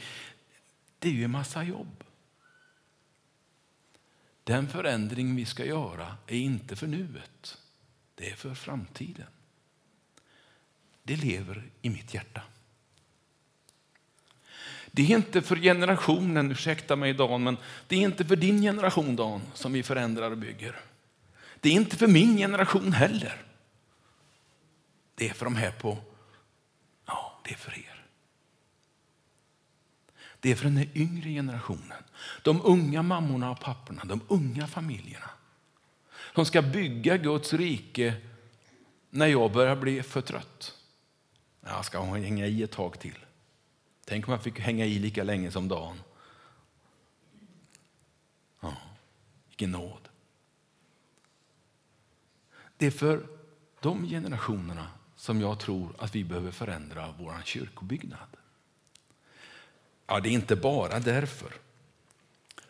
Det 0.98 1.08
är 1.08 1.12
ju 1.12 1.24
en 1.24 1.30
massa 1.30 1.64
jobb. 1.64 2.04
Den 4.44 4.68
förändring 4.68 5.36
vi 5.36 5.44
ska 5.44 5.64
göra 5.64 6.16
är 6.26 6.38
inte 6.38 6.76
för 6.76 6.86
nuet, 6.86 7.58
det 8.14 8.30
är 8.30 8.36
för 8.36 8.54
framtiden. 8.54 9.26
Det 11.06 11.16
lever 11.16 11.62
i 11.82 11.90
mitt 11.90 12.14
hjärta. 12.14 12.42
Det 14.90 15.02
är 15.02 15.16
inte 15.16 15.42
för 15.42 15.56
generationen, 15.56 16.52
ursäkta 16.52 16.96
mig 16.96 17.14
Dan, 17.14 17.42
men 17.42 17.56
det 17.88 17.96
är 17.96 18.00
inte 18.00 18.24
för 18.24 18.36
din 18.36 18.62
generation 18.62 19.16
Dan 19.16 19.42
som 19.54 19.72
vi 19.72 19.82
förändrar 19.82 20.30
och 20.30 20.38
bygger. 20.38 20.80
Det 21.60 21.68
är 21.68 21.72
inte 21.72 21.96
för 21.96 22.06
min 22.06 22.36
generation 22.36 22.92
heller. 22.92 23.42
Det 25.14 25.28
är 25.28 25.34
för 25.34 25.44
de 25.44 25.56
här 25.56 25.70
på, 25.70 25.98
ja, 27.06 27.40
det 27.44 27.50
är 27.50 27.56
för 27.56 27.78
er. 27.78 28.04
Det 30.40 30.50
är 30.50 30.56
för 30.56 30.64
den 30.64 30.88
yngre 30.94 31.30
generationen. 31.30 32.02
De 32.42 32.60
unga 32.64 33.02
mammorna 33.02 33.50
och 33.50 33.60
papporna, 33.60 34.02
de 34.04 34.20
unga 34.28 34.66
familjerna. 34.66 35.30
som 36.34 36.46
ska 36.46 36.62
bygga 36.62 37.16
Guds 37.16 37.52
rike 37.52 38.14
när 39.10 39.26
jag 39.26 39.52
börjar 39.52 39.76
bli 39.76 40.02
för 40.02 40.20
trött. 40.20 40.75
Jag 41.66 41.84
ska 41.84 42.02
hänga 42.02 42.46
i 42.46 42.62
ett 42.62 42.70
tag 42.70 42.98
till. 43.00 43.18
Tänk 44.04 44.28
om 44.28 44.32
jag 44.32 44.42
fick 44.42 44.58
hänga 44.58 44.86
i 44.86 44.98
lika 44.98 45.24
länge 45.24 45.50
som 45.50 45.68
Dan. 45.68 46.02
Ja, 48.60 48.76
vilken 49.48 49.70
nåd. 49.70 50.08
Det 52.76 52.86
är 52.86 52.90
för 52.90 53.26
de 53.80 54.08
generationerna 54.08 54.88
som 55.16 55.40
jag 55.40 55.58
tror 55.58 55.94
att 55.98 56.14
vi 56.14 56.24
behöver 56.24 56.50
förändra 56.50 57.14
vår 57.18 57.42
kyrkobyggnad. 57.44 58.28
Ja, 60.06 60.20
det 60.20 60.28
är 60.28 60.32
inte 60.32 60.56
bara 60.56 60.98
därför. 60.98 61.54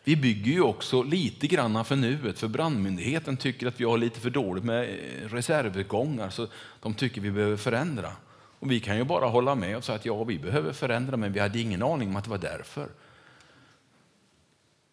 Vi 0.03 0.15
bygger 0.15 0.51
ju 0.51 0.61
också 0.61 1.03
lite 1.03 1.47
grann 1.47 1.85
för 1.85 1.95
nuet, 1.95 2.39
för 2.39 2.47
brandmyndigheten 2.47 3.37
tycker 3.37 3.67
att 3.67 3.79
vi 3.79 3.83
har 3.83 3.97
lite 3.97 4.19
för 4.19 4.29
dåligt 4.29 4.63
med 4.63 4.99
reservutgångar, 5.31 6.29
så 6.29 6.47
de 6.79 6.93
tycker 6.93 7.21
vi 7.21 7.31
behöver 7.31 7.57
förändra. 7.57 8.15
Och 8.59 8.71
vi 8.71 8.79
kan 8.79 8.97
ju 8.97 9.03
bara 9.03 9.25
hålla 9.25 9.55
med 9.55 9.77
och 9.77 9.83
säga 9.83 9.95
att 9.95 10.05
ja, 10.05 10.23
vi 10.23 10.39
behöver 10.39 10.73
förändra, 10.73 11.17
men 11.17 11.33
vi 11.33 11.39
hade 11.39 11.59
ingen 11.59 11.83
aning 11.83 12.09
om 12.09 12.15
att 12.15 12.23
det 12.23 12.29
var 12.29 12.37
därför. 12.37 12.89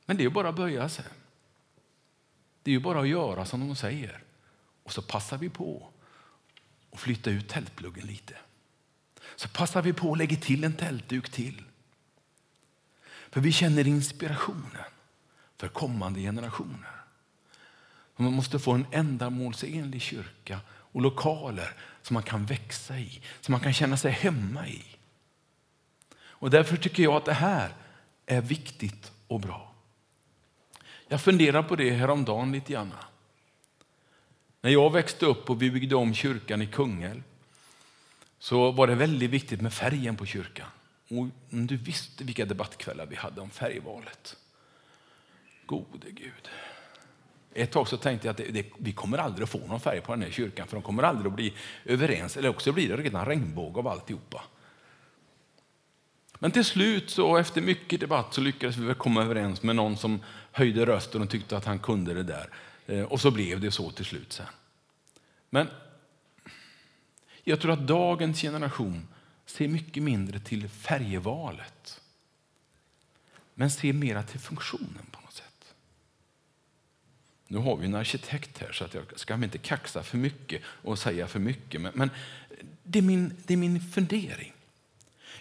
Men 0.06 0.16
det 0.16 0.22
är 0.22 0.24
ju 0.24 0.30
bara 0.30 0.48
att 0.48 0.56
böja 0.56 0.88
sig. 0.88 1.04
Det 2.62 2.70
är 2.70 2.72
ju 2.72 2.80
bara 2.80 3.00
att 3.00 3.08
göra 3.08 3.44
som 3.44 3.68
de 3.68 3.76
säger. 3.76 4.22
Och 4.82 4.92
så 4.92 5.02
passar 5.02 5.38
vi 5.38 5.48
på 5.48 5.88
att 6.92 7.00
flytta 7.00 7.30
ut 7.30 7.48
tältpluggen 7.48 8.06
lite. 8.06 8.34
Så 9.36 9.48
passar 9.48 9.82
vi 9.82 9.92
på 9.92 10.12
att 10.12 10.18
lägga 10.18 10.36
till 10.36 10.64
en 10.64 10.76
tältduk 10.76 11.30
till. 11.30 11.62
För 13.30 13.40
vi 13.40 13.52
känner 13.52 13.86
inspirationen 13.86 14.84
för 15.56 15.68
kommande 15.68 16.20
generationer. 16.20 16.90
Man 18.16 18.32
måste 18.32 18.58
få 18.58 18.72
en 18.72 18.86
ändamålsenlig 18.90 20.02
kyrka 20.02 20.60
och 20.94 21.02
lokaler 21.02 21.74
som 22.02 22.14
man 22.14 22.22
kan 22.22 22.44
växa 22.44 22.98
i, 22.98 23.20
som 23.40 23.52
man 23.52 23.60
kan 23.60 23.72
känna 23.72 23.96
sig 23.96 24.10
hemma 24.10 24.68
i. 24.68 24.84
Och 26.16 26.50
därför 26.50 26.76
tycker 26.76 27.02
jag 27.02 27.14
att 27.14 27.24
det 27.24 27.32
här 27.32 27.74
är 28.26 28.40
viktigt 28.40 29.12
och 29.28 29.40
bra. 29.40 29.74
Jag 31.08 31.20
funderar 31.20 31.62
på 31.62 31.76
det 31.76 31.90
häromdagen 31.90 32.52
lite 32.52 32.72
grann. 32.72 32.92
När 34.60 34.70
jag 34.70 34.92
växte 34.92 35.26
upp 35.26 35.50
och 35.50 35.62
vi 35.62 35.70
byggde 35.70 35.96
om 35.96 36.14
kyrkan 36.14 36.62
i 36.62 36.66
Kungälv 36.66 37.22
så 38.38 38.70
var 38.70 38.86
det 38.86 38.94
väldigt 38.94 39.30
viktigt 39.30 39.60
med 39.60 39.72
färgen 39.72 40.16
på 40.16 40.26
kyrkan. 40.26 40.68
Och 41.08 41.26
du 41.50 41.76
visste 41.76 42.24
vilka 42.24 42.44
debattkvällar 42.44 43.06
vi 43.06 43.16
hade 43.16 43.40
om 43.40 43.50
färgvalet. 43.50 44.36
Gode 45.66 46.10
Gud. 46.10 46.48
Ett 47.54 47.70
tag 47.70 47.88
så 47.88 47.96
tänkte 47.96 48.26
jag 48.26 48.32
att 48.32 48.36
det, 48.36 48.62
det, 48.62 48.66
vi 48.78 48.92
kommer 48.92 49.18
aldrig 49.18 49.42
att 49.44 49.50
få 49.50 49.58
någon 49.58 49.80
färg 49.80 50.00
på 50.00 50.12
den 50.12 50.22
här 50.22 50.30
kyrkan 50.30 50.66
för 50.66 50.76
de 50.76 50.82
kommer 50.82 51.02
aldrig 51.02 51.26
att 51.26 51.36
bli 51.36 51.54
överens. 51.84 52.36
Eller 52.36 52.48
också 52.48 52.72
blir 52.72 52.88
det 52.88 52.96
redan 52.96 53.26
regnbåge 53.26 53.78
av 53.78 53.88
alltihopa. 53.88 54.44
Men 56.38 56.50
till 56.50 56.64
slut, 56.64 57.10
så 57.10 57.36
efter 57.36 57.60
mycket 57.60 58.00
debatt, 58.00 58.34
så 58.34 58.40
lyckades 58.40 58.76
vi 58.76 58.94
komma 58.94 59.22
överens 59.22 59.62
med 59.62 59.76
någon 59.76 59.96
som 59.96 60.20
höjde 60.52 60.86
rösten 60.86 61.22
och 61.22 61.30
tyckte 61.30 61.56
att 61.56 61.64
han 61.64 61.78
kunde 61.78 62.14
det 62.14 62.22
där. 62.22 62.48
Eh, 62.86 63.02
och 63.02 63.20
så 63.20 63.30
blev 63.30 63.60
det 63.60 63.70
så 63.70 63.90
till 63.90 64.04
slut 64.04 64.32
sen. 64.32 64.46
Men 65.50 65.66
jag 67.44 67.60
tror 67.60 67.72
att 67.72 67.86
dagens 67.86 68.40
generation 68.40 69.08
ser 69.46 69.68
mycket 69.68 70.02
mindre 70.02 70.38
till 70.38 70.68
färgvalet. 70.68 72.00
Men 73.54 73.70
ser 73.70 73.92
mera 73.92 74.22
till 74.22 74.40
funktionen 74.40 75.06
på 75.10 75.20
något 75.20 75.34
sätt. 75.34 75.53
Nu 77.54 77.60
har 77.60 77.76
vi 77.76 77.86
en 77.86 77.94
arkitekt 77.94 78.58
här 78.58 78.72
så 78.72 78.84
att 78.84 78.94
jag 78.94 79.04
ska 79.16 79.34
inte 79.34 79.58
kaxa 79.58 80.02
för 80.02 80.18
mycket 80.18 80.62
och 80.66 80.98
säga 80.98 81.26
för 81.26 81.38
mycket. 81.38 81.80
Men, 81.80 81.92
men 81.94 82.10
det, 82.82 82.98
är 82.98 83.02
min, 83.02 83.36
det 83.46 83.54
är 83.54 83.58
min 83.58 83.80
fundering. 83.80 84.52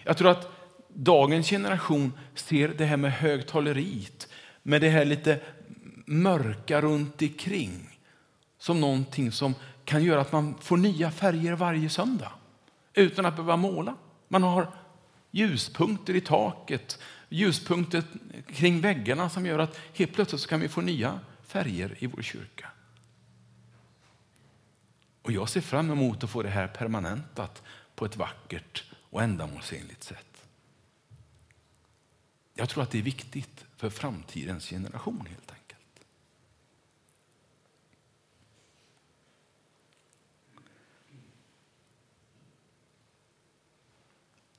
Jag 0.04 0.18
tror 0.18 0.30
att 0.30 0.52
dagens 0.88 1.50
generation 1.50 2.14
ser 2.36 2.68
det 2.68 2.86
här 2.86 2.98
med 2.98 3.12
högtalerit, 3.14 4.28
med 4.64 4.82
det 4.82 4.90
här 4.90 5.06
lite 5.06 5.40
mörka 6.06 6.82
runt 6.82 7.22
omkring 7.22 8.00
som 8.58 8.82
någonting 8.82 9.32
som 9.32 9.56
kan 9.86 10.04
göra 10.04 10.22
att 10.22 10.32
man 10.32 10.56
får 10.62 10.78
nya 10.78 11.12
färger 11.12 11.54
varje 11.54 11.90
söndag 11.90 12.32
utan 12.94 13.26
att 13.26 13.36
behöva 13.36 13.58
måla. 13.58 13.96
Man 14.28 14.44
har 14.44 14.68
ljuspunkter 15.32 16.16
i 16.16 16.22
taket, 16.22 17.00
ljuspunkter 17.30 18.04
kring 18.54 18.82
väggarna 18.82 19.30
som 19.30 19.46
gör 19.46 19.60
att 19.60 19.80
helt 19.94 20.14
plötsligt 20.14 20.42
så 20.42 20.48
kan 20.48 20.60
vi 20.60 20.68
få 20.68 20.82
nya 20.82 21.20
färger 21.54 21.96
i 22.00 22.08
vår 22.08 22.22
kyrka. 22.22 22.72
Och 25.22 25.32
jag 25.32 25.50
ser 25.50 25.62
fram 25.62 25.92
emot 25.92 26.24
att 26.24 26.30
få 26.30 26.44
det 26.44 26.50
här 26.50 26.68
permanentat 26.68 27.64
på 27.96 28.06
ett 28.06 28.18
vackert 28.18 28.84
och 28.94 29.24
ändamålsenligt 29.24 30.04
sätt. 30.04 30.48
Jag 32.54 32.70
tror 32.70 32.84
att 32.84 32.92
det 32.92 32.98
är 32.98 33.02
viktigt 33.02 33.66
för 33.76 33.90
framtidens 33.90 34.70
generation 34.70 35.26
helt 35.30 35.52
enkelt. 35.52 36.06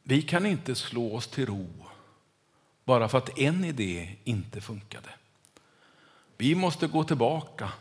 Vi 0.02 0.22
kan 0.22 0.46
inte 0.46 0.74
slå 0.74 1.16
oss 1.16 1.28
till 1.28 1.46
ro 1.46 1.68
bara 2.84 3.08
för 3.08 3.18
att 3.18 3.38
en 3.38 3.64
idé 3.64 4.16
inte 4.24 4.60
funkade. 4.60 5.10
Vi 6.36 6.54
måste 6.54 6.86
gå 6.86 7.04
tillbaka 7.04 7.72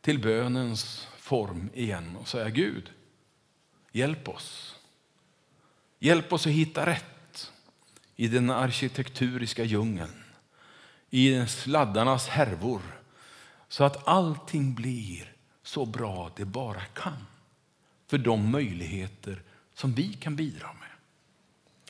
till 0.00 0.18
bönens 0.18 1.08
form 1.18 1.70
igen 1.74 2.16
och 2.16 2.28
säga 2.28 2.50
Gud, 2.50 2.90
hjälp 3.92 4.28
oss. 4.28 4.76
Hjälp 5.98 6.32
oss 6.32 6.46
att 6.46 6.52
hitta 6.52 6.86
rätt 6.86 7.52
i 8.16 8.28
den 8.28 8.50
arkitekturiska 8.50 9.64
djungeln, 9.64 10.24
i 11.10 11.46
sladdarnas 11.46 12.28
härvor, 12.28 12.82
så 13.68 13.84
att 13.84 14.08
allting 14.08 14.74
blir 14.74 15.32
så 15.62 15.86
bra 15.86 16.30
det 16.36 16.44
bara 16.44 16.80
kan 16.80 17.26
för 18.06 18.18
de 18.18 18.50
möjligheter 18.50 19.42
som 19.74 19.92
vi 19.92 20.12
kan 20.12 20.36
bidra 20.36 20.72
med. 20.72 20.88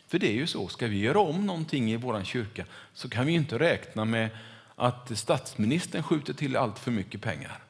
För 0.07 0.19
det 0.19 0.29
är 0.29 0.35
ju 0.35 0.47
så, 0.47 0.69
ska 0.69 0.87
vi 0.87 0.99
göra 0.99 1.19
om 1.19 1.47
någonting 1.47 1.93
i 1.93 1.97
vår 1.97 2.25
kyrka 2.25 2.67
så 2.93 3.09
kan 3.09 3.27
vi 3.27 3.33
inte 3.33 3.59
räkna 3.59 4.05
med 4.05 4.31
att 4.77 5.19
statsministern 5.19 6.03
skjuter 6.03 6.33
till 6.33 6.57
allt 6.57 6.79
för 6.79 6.91
mycket 6.91 7.23
pengar. 7.23 7.63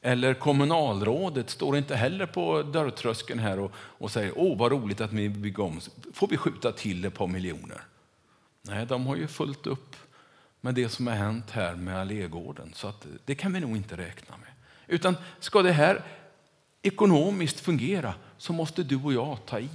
Eller 0.00 0.34
kommunalrådet 0.34 1.50
står 1.50 1.76
inte 1.76 1.96
heller 1.96 2.26
på 2.26 2.62
dörrtröskeln 2.62 3.40
här 3.40 3.58
och, 3.58 3.72
och 3.76 4.10
säger 4.10 4.32
åh 4.36 4.58
vad 4.58 4.72
roligt 4.72 5.00
att 5.00 5.12
vi 5.12 5.28
bygger 5.28 5.62
om, 5.62 5.80
får 6.12 6.28
vi 6.28 6.36
skjuta 6.36 6.72
till 6.72 7.04
ett 7.04 7.14
par 7.14 7.26
miljoner? 7.26 7.80
Nej, 8.62 8.86
de 8.86 9.06
har 9.06 9.16
ju 9.16 9.26
fullt 9.26 9.66
upp 9.66 9.96
med 10.60 10.74
det 10.74 10.88
som 10.88 11.06
har 11.06 11.14
hänt 11.14 11.50
här 11.50 11.74
med 11.74 12.00
Allégården, 12.00 12.72
så 12.74 12.88
att 12.88 13.06
det 13.24 13.34
kan 13.34 13.52
vi 13.52 13.60
nog 13.60 13.76
inte 13.76 13.96
räkna 13.96 14.36
med. 14.36 14.50
Utan 14.86 15.16
ska 15.40 15.62
det 15.62 15.72
här 15.72 16.02
ekonomiskt 16.82 17.60
fungera 17.60 18.14
så 18.38 18.52
måste 18.52 18.82
du 18.82 18.96
och 18.96 19.12
jag 19.12 19.38
ta 19.46 19.60
i 19.60 19.68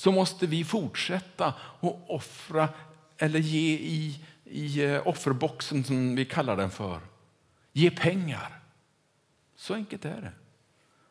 så 0.00 0.12
måste 0.12 0.46
vi 0.46 0.64
fortsätta 0.64 1.46
att 1.80 1.96
offra 2.06 2.68
eller 3.18 3.40
ge 3.40 3.74
i, 3.74 4.24
i 4.50 4.84
eh, 4.84 5.06
offerboxen 5.06 5.84
som 5.84 6.16
vi 6.16 6.24
kallar 6.24 6.56
den 6.56 6.70
för. 6.70 7.00
Ge 7.72 7.90
pengar. 7.90 8.60
Så 9.56 9.74
enkelt 9.74 10.04
är 10.04 10.20
det. 10.20 10.32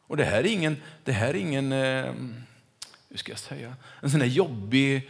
Och 0.08 0.18
det 0.18 0.24
här 0.24 0.40
är 0.40 0.48
ingen, 0.48 0.78
det 1.04 1.12
här 1.12 1.30
är 1.30 1.36
ingen 1.36 1.72
eh, 1.72 2.14
hur 3.10 3.18
ska 3.18 3.32
jag 3.32 3.40
säga, 3.40 3.76
en 4.02 4.10
sån 4.10 4.22
här 4.22 4.28
jobbig 4.28 5.10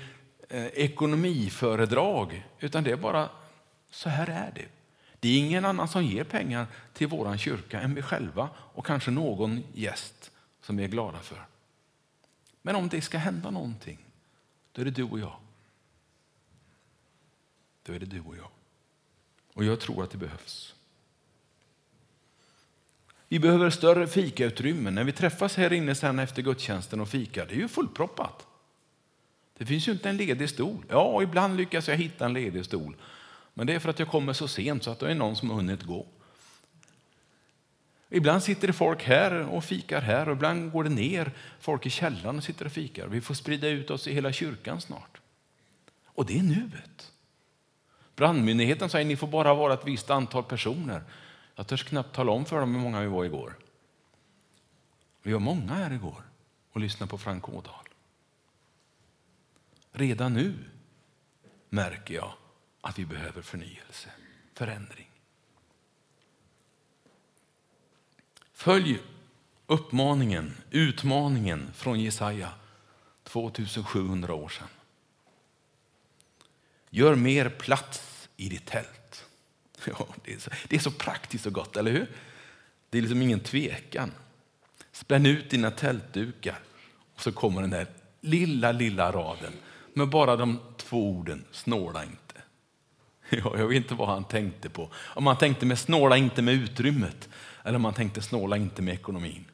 eh, 0.49 0.65
ekonomiföredrag, 0.65 2.47
utan 2.59 2.83
det 2.83 2.91
är 2.91 2.97
bara 2.97 3.29
så 3.89 4.09
här 4.09 4.27
är 4.27 4.51
det. 4.55 4.65
Det 5.19 5.29
är 5.29 5.37
ingen 5.39 5.65
annan 5.65 5.87
som 5.87 6.03
ger 6.03 6.23
pengar 6.23 6.67
till 6.93 7.07
vår 7.07 7.37
kyrka 7.37 7.81
än 7.81 7.95
vi 7.95 8.01
själva 8.01 8.49
och 8.55 8.85
kanske 8.85 9.11
någon 9.11 9.63
gäst 9.73 10.31
som 10.61 10.77
vi 10.77 10.83
är 10.83 10.87
glada 10.87 11.19
för. 11.19 11.45
Men 12.61 12.75
om 12.75 12.89
det 12.89 13.01
ska 13.01 13.17
hända 13.17 13.51
någonting, 13.51 13.97
då 14.71 14.81
är 14.81 14.85
det 14.85 14.91
du 14.91 15.03
och 15.03 15.19
jag. 15.19 15.35
Då 17.83 17.93
är 17.93 17.99
det 17.99 18.05
du 18.05 18.21
och 18.21 18.37
jag. 18.37 18.49
Och 19.53 19.65
jag 19.65 19.79
tror 19.79 20.03
att 20.03 20.11
det 20.11 20.17
behövs. 20.17 20.75
Vi 23.27 23.39
behöver 23.39 23.69
större 23.69 24.07
fikautrymmen. 24.07 24.95
När 24.95 25.03
vi 25.03 25.11
träffas 25.11 25.57
här 25.57 25.73
inne 25.73 25.95
sen 25.95 26.19
efter 26.19 26.41
gudstjänsten 26.41 27.01
och 27.01 27.09
fikar, 27.09 27.45
det 27.45 27.53
är 27.53 27.57
ju 27.57 27.67
fullproppat. 27.67 28.47
Det 29.57 29.65
finns 29.65 29.87
ju 29.87 29.91
inte 29.91 30.09
en 30.09 30.17
ledig 30.17 30.49
stol. 30.49 30.85
Ja, 30.89 31.23
ibland 31.23 31.57
lyckas 31.57 31.87
jag 31.87 31.95
hitta 31.95 32.25
en 32.25 32.33
ledig 32.33 32.65
stol. 32.65 32.95
Men 33.53 33.67
det 33.67 33.73
är 33.73 33.79
för 33.79 33.89
att 33.89 33.99
jag 33.99 34.07
kommer 34.07 34.33
så 34.33 34.47
sent 34.47 34.83
så 34.83 34.91
att 34.91 34.99
det 34.99 35.11
är 35.11 35.15
någon 35.15 35.35
som 35.35 35.49
har 35.49 35.57
hunnit 35.57 35.83
gå. 35.83 36.05
Ibland 38.09 38.43
sitter 38.43 38.67
det 38.67 38.73
folk 38.73 39.03
här 39.03 39.33
och 39.33 39.63
fikar 39.63 40.01
här 40.01 40.29
och 40.29 40.35
ibland 40.35 40.71
går 40.71 40.83
det 40.83 40.89
ner 40.89 41.31
folk 41.59 41.85
i 41.85 41.89
källaren 41.89 42.37
och 42.37 42.43
sitter 42.43 42.65
och 42.65 42.71
fikar. 42.71 43.07
Vi 43.07 43.21
får 43.21 43.33
sprida 43.33 43.67
ut 43.67 43.89
oss 43.89 44.07
i 44.07 44.13
hela 44.13 44.31
kyrkan 44.31 44.81
snart. 44.81 45.21
Och 46.05 46.25
det 46.25 46.39
är 46.39 46.43
nuet. 46.43 47.11
Brandmyndigheten 48.19 48.89
säger 48.89 49.05
att 49.05 49.07
ni 49.07 49.15
får 49.15 49.27
bara 49.27 49.53
vara 49.53 49.73
ett 49.73 49.87
visst 49.87 50.09
antal 50.09 50.43
personer. 50.43 51.03
Jag 51.55 51.67
törs 51.67 51.83
knappt 51.83 52.15
tala 52.15 52.31
om 52.31 52.45
för 52.45 52.59
dem 52.59 52.75
hur 52.75 52.81
många 52.81 53.01
vi 53.01 53.07
var 53.07 53.25
igår. 53.25 53.57
Vi 55.21 55.33
var 55.33 55.39
många 55.39 55.73
här 55.73 55.93
igår 55.93 56.23
och 56.71 56.81
lyssnade 56.81 57.09
på 57.09 57.17
Frank 57.17 57.49
Ådahl. 57.49 57.87
Redan 59.91 60.33
nu 60.33 60.53
märker 61.69 62.13
jag 62.13 62.33
att 62.81 62.99
vi 62.99 63.05
behöver 63.05 63.41
förnyelse, 63.41 64.09
förändring. 64.53 65.11
Följ 68.53 68.99
uppmaningen, 69.67 70.57
utmaningen 70.71 71.73
från 71.73 71.99
Jesaja 71.99 72.51
2700 73.23 74.33
år 74.33 74.49
sedan. 74.49 74.67
Gör 76.89 77.15
mer 77.15 77.49
plats 77.49 78.08
i 78.39 78.49
ditt 78.49 78.65
tält. 78.65 79.25
Ja, 79.85 80.07
det, 80.25 80.33
är 80.33 80.39
så, 80.39 80.51
det 80.67 80.75
är 80.75 80.79
så 80.79 80.91
praktiskt 80.91 81.45
och 81.45 81.53
gott, 81.53 81.77
eller 81.77 81.91
hur? 81.91 82.07
Det 82.89 82.97
är 82.97 83.01
liksom 83.01 83.21
ingen 83.21 83.39
tvekan. 83.39 84.11
Spänn 84.91 85.25
ut 85.25 85.49
dina 85.49 85.71
tältdukar 85.71 86.59
och 87.15 87.21
så 87.21 87.31
kommer 87.31 87.61
den 87.61 87.69
där 87.69 87.87
lilla, 88.21 88.71
lilla 88.71 89.11
raden 89.11 89.53
med 89.93 90.09
bara 90.09 90.35
de 90.35 90.59
två 90.77 91.09
orden 91.09 91.43
snåla 91.51 92.03
inte. 92.03 92.41
Ja, 93.29 93.57
jag 93.57 93.67
vet 93.67 93.77
inte 93.77 93.93
vad 93.93 94.07
han 94.07 94.23
tänkte 94.23 94.69
på. 94.69 94.89
Om 94.95 95.27
han 95.27 95.37
tänkte 95.37 95.65
med 95.65 95.79
snåla 95.79 96.17
inte 96.17 96.41
med 96.41 96.53
utrymmet 96.53 97.29
eller 97.63 97.75
om 97.75 97.85
han 97.85 97.93
tänkte 97.93 98.21
snåla 98.21 98.57
inte 98.57 98.81
med 98.81 98.93
ekonomin. 98.93 99.45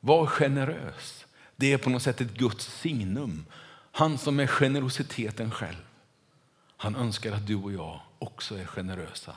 Var 0.00 0.26
generös. 0.26 1.26
Det 1.56 1.72
är 1.72 1.78
på 1.78 1.90
något 1.90 2.02
sätt 2.02 2.20
ett 2.20 2.34
Guds 2.34 2.80
signum. 2.80 3.46
Han 3.92 4.18
som 4.18 4.40
är 4.40 4.46
generositeten 4.46 5.50
själv. 5.50 5.89
Han 6.82 6.96
önskar 6.96 7.32
att 7.32 7.46
du 7.46 7.56
och 7.56 7.72
jag 7.72 8.00
också 8.18 8.58
är 8.58 8.64
generösa 8.64 9.36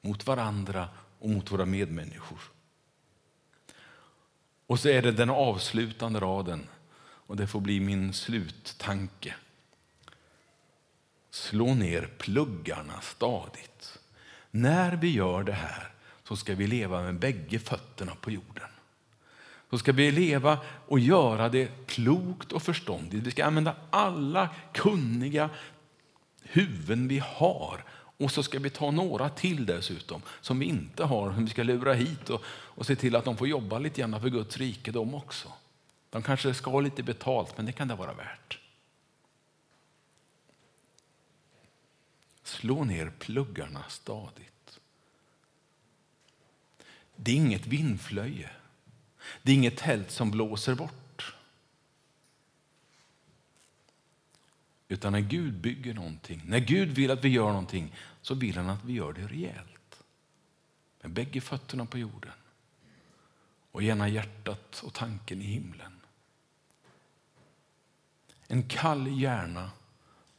mot 0.00 0.26
varandra 0.26 0.88
och 1.18 1.28
mot 1.28 1.52
våra 1.52 1.64
medmänniskor. 1.64 2.38
Och 4.66 4.80
så 4.80 4.88
är 4.88 5.02
det 5.02 5.12
den 5.12 5.30
avslutande 5.30 6.20
raden 6.20 6.66
och 7.00 7.36
det 7.36 7.46
får 7.46 7.60
bli 7.60 7.80
min 7.80 8.12
sluttanke. 8.12 9.34
Slå 11.30 11.74
ner 11.74 12.08
pluggarna 12.18 13.00
stadigt. 13.00 13.98
När 14.50 14.96
vi 14.96 15.10
gör 15.10 15.42
det 15.42 15.52
här 15.52 15.92
så 16.24 16.36
ska 16.36 16.54
vi 16.54 16.66
leva 16.66 17.02
med 17.02 17.18
bägge 17.18 17.58
fötterna 17.58 18.14
på 18.14 18.30
jorden. 18.30 18.70
Så 19.70 19.78
ska 19.78 19.92
vi 19.92 20.10
leva 20.10 20.58
och 20.86 20.98
göra 20.98 21.48
det 21.48 21.86
klokt 21.86 22.52
och 22.52 22.62
förståndigt. 22.62 23.26
Vi 23.26 23.30
ska 23.30 23.44
använda 23.44 23.76
alla 23.90 24.48
kunniga 24.72 25.50
huvuden 26.52 27.08
vi 27.08 27.18
har. 27.18 27.84
Och 28.16 28.30
så 28.30 28.42
ska 28.42 28.58
vi 28.58 28.70
ta 28.70 28.90
några 28.90 29.28
till 29.28 29.66
dessutom 29.66 30.22
som 30.40 30.58
vi 30.58 30.66
inte 30.66 31.04
har, 31.04 31.32
som 31.32 31.44
vi 31.44 31.50
ska 31.50 31.62
lura 31.62 31.94
hit 31.94 32.30
och, 32.30 32.42
och 32.46 32.86
se 32.86 32.96
till 32.96 33.16
att 33.16 33.24
de 33.24 33.36
får 33.36 33.48
jobba 33.48 33.78
lite 33.78 34.00
grann 34.00 34.20
för 34.20 34.28
Guds 34.28 34.56
rike 34.56 34.90
de 34.90 35.14
också. 35.14 35.52
De 36.10 36.22
kanske 36.22 36.54
ska 36.54 36.70
ha 36.70 36.80
lite 36.80 37.02
betalt, 37.02 37.56
men 37.56 37.66
det 37.66 37.72
kan 37.72 37.88
det 37.88 37.94
vara 37.94 38.12
värt. 38.12 38.58
Slå 42.42 42.84
ner 42.84 43.12
pluggarna 43.18 43.84
stadigt. 43.88 44.80
Det 47.16 47.30
är 47.30 47.36
inget 47.36 47.66
vindflöje. 47.66 48.50
Det 49.42 49.52
är 49.52 49.56
inget 49.56 49.76
tält 49.76 50.10
som 50.10 50.30
blåser 50.30 50.74
bort. 50.74 50.99
Utan 54.90 55.12
när 55.12 55.20
Gud 55.20 55.54
bygger 55.54 55.94
någonting, 55.94 56.42
när 56.46 56.58
Gud 56.58 56.88
vill 56.88 57.10
att 57.10 57.24
vi 57.24 57.28
gör 57.28 57.48
någonting, 57.48 57.94
så 58.22 58.34
vill 58.34 58.56
han 58.56 58.70
att 58.70 58.84
vi 58.84 58.92
gör 58.92 59.12
det 59.12 59.26
rejält. 59.26 60.02
Med 61.00 61.12
bägge 61.12 61.40
fötterna 61.40 61.86
på 61.86 61.98
jorden 61.98 62.32
och 63.72 63.82
gärna 63.82 64.08
hjärtat 64.08 64.82
och 64.84 64.94
tanken 64.94 65.42
i 65.42 65.44
himlen. 65.44 66.00
En 68.46 68.62
kall 68.62 69.20
hjärna 69.20 69.70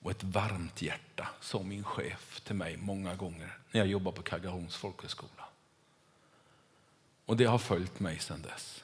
och 0.02 0.12
ett 0.12 0.24
varmt 0.24 0.82
hjärta, 0.82 1.28
sa 1.42 1.64
min 1.64 1.84
chef 1.84 2.42
till 2.42 2.56
mig 2.56 2.78
många 2.78 3.16
gånger 3.16 3.58
när 3.72 3.82
jag 3.82 3.88
jobbade 3.88 4.18
på 4.18 4.24
Kaggaholms 4.24 4.76
folkhögskola. 4.76 5.46
Och 7.26 7.38
det 7.38 7.46
har 7.46 7.58
följt 7.58 8.00
mig 8.00 8.20
sedan 8.20 8.42
dess. 8.42 8.84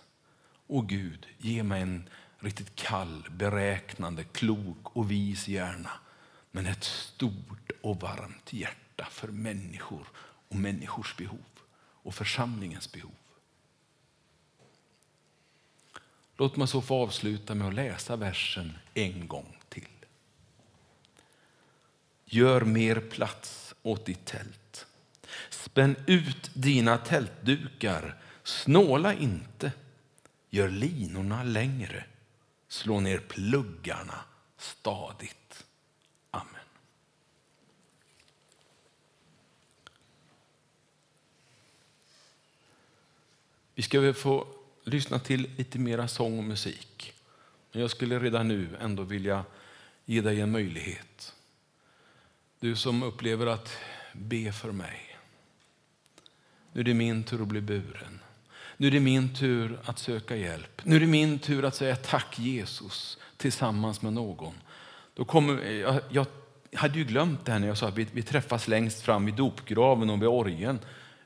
Och 0.67 0.89
Gud, 0.89 1.27
ge 1.37 1.63
mig 1.63 1.81
en 1.81 2.09
riktigt 2.39 2.75
kall, 2.75 3.27
beräknande, 3.31 4.23
klok 4.23 4.95
och 4.95 5.11
vis 5.11 5.47
hjärna. 5.47 5.91
Men 6.51 6.65
ett 6.65 6.83
stort 6.83 7.71
och 7.81 8.01
varmt 8.01 8.53
hjärta 8.53 9.05
för 9.11 9.27
människor 9.27 10.07
och 10.49 10.55
människors 10.55 11.17
behov 11.17 11.45
och 11.79 12.15
församlingens 12.15 12.91
behov. 12.91 13.15
Låt 16.37 16.55
mig 16.55 16.67
så 16.67 16.81
få 16.81 16.95
avsluta 16.95 17.55
med 17.55 17.67
att 17.67 17.73
läsa 17.73 18.15
versen 18.15 18.73
en 18.93 19.27
gång 19.27 19.57
till. 19.69 19.87
Gör 22.25 22.61
mer 22.61 22.99
plats 22.99 23.75
åt 23.83 24.05
ditt 24.05 24.25
tält. 24.25 24.85
Spänn 25.49 25.95
ut 26.07 26.51
dina 26.53 26.97
tältdukar. 26.97 28.15
Snåla 28.43 29.13
inte. 29.13 29.71
Gör 30.49 30.69
linorna 30.69 31.43
längre. 31.43 32.05
Slå 32.67 32.99
ner 32.99 33.19
pluggarna 33.19 34.19
stadigt. 34.57 35.65
Amen. 36.31 36.65
Vi 43.75 43.83
ska 43.83 43.99
väl 43.99 44.13
få 44.13 44.47
lyssna 44.83 45.19
till 45.19 45.49
lite 45.57 45.79
mera 45.79 46.07
sång 46.07 46.37
och 46.37 46.43
musik. 46.43 47.13
Men 47.71 47.81
jag 47.81 47.91
skulle 47.91 48.19
redan 48.19 48.47
nu 48.47 48.77
ändå 48.79 49.03
vilja 49.03 49.45
ge 50.05 50.21
dig 50.21 50.41
en 50.41 50.51
möjlighet. 50.51 51.35
Du 52.59 52.75
som 52.75 53.03
upplever 53.03 53.47
att 53.47 53.77
be 54.13 54.51
för 54.51 54.71
mig. 54.71 55.17
Nu 56.71 56.81
är 56.81 56.85
det 56.85 56.93
min 56.93 57.23
tur 57.23 57.41
att 57.41 57.47
bli 57.47 57.61
buren. 57.61 58.19
Nu 58.77 58.87
är 58.87 58.91
det 58.91 58.99
min 58.99 59.33
tur 59.33 59.79
att 59.85 59.99
söka 59.99 60.35
hjälp. 60.35 60.81
Nu 60.83 60.95
är 60.95 60.99
det 60.99 61.07
min 61.07 61.39
tur 61.39 61.65
att 61.65 61.75
säga 61.75 61.95
tack 61.95 62.39
Jesus 62.39 63.17
tillsammans 63.37 64.01
med 64.01 64.13
någon. 64.13 64.53
Då 65.13 65.25
kommer, 65.25 65.65
jag, 65.65 66.01
jag 66.09 66.25
hade 66.73 66.97
ju 66.97 67.05
glömt 67.05 67.45
det 67.45 67.51
här 67.51 67.59
när 67.59 67.67
jag 67.67 67.77
sa 67.77 67.87
att 67.87 67.97
vi, 67.97 68.07
vi 68.11 68.21
träffas 68.21 68.67
längst 68.67 69.01
fram 69.01 69.25
vid 69.25 69.35
dopgraven 69.35 70.09
och 70.09 70.21
vid 70.21 70.29
orgen. 70.29 70.79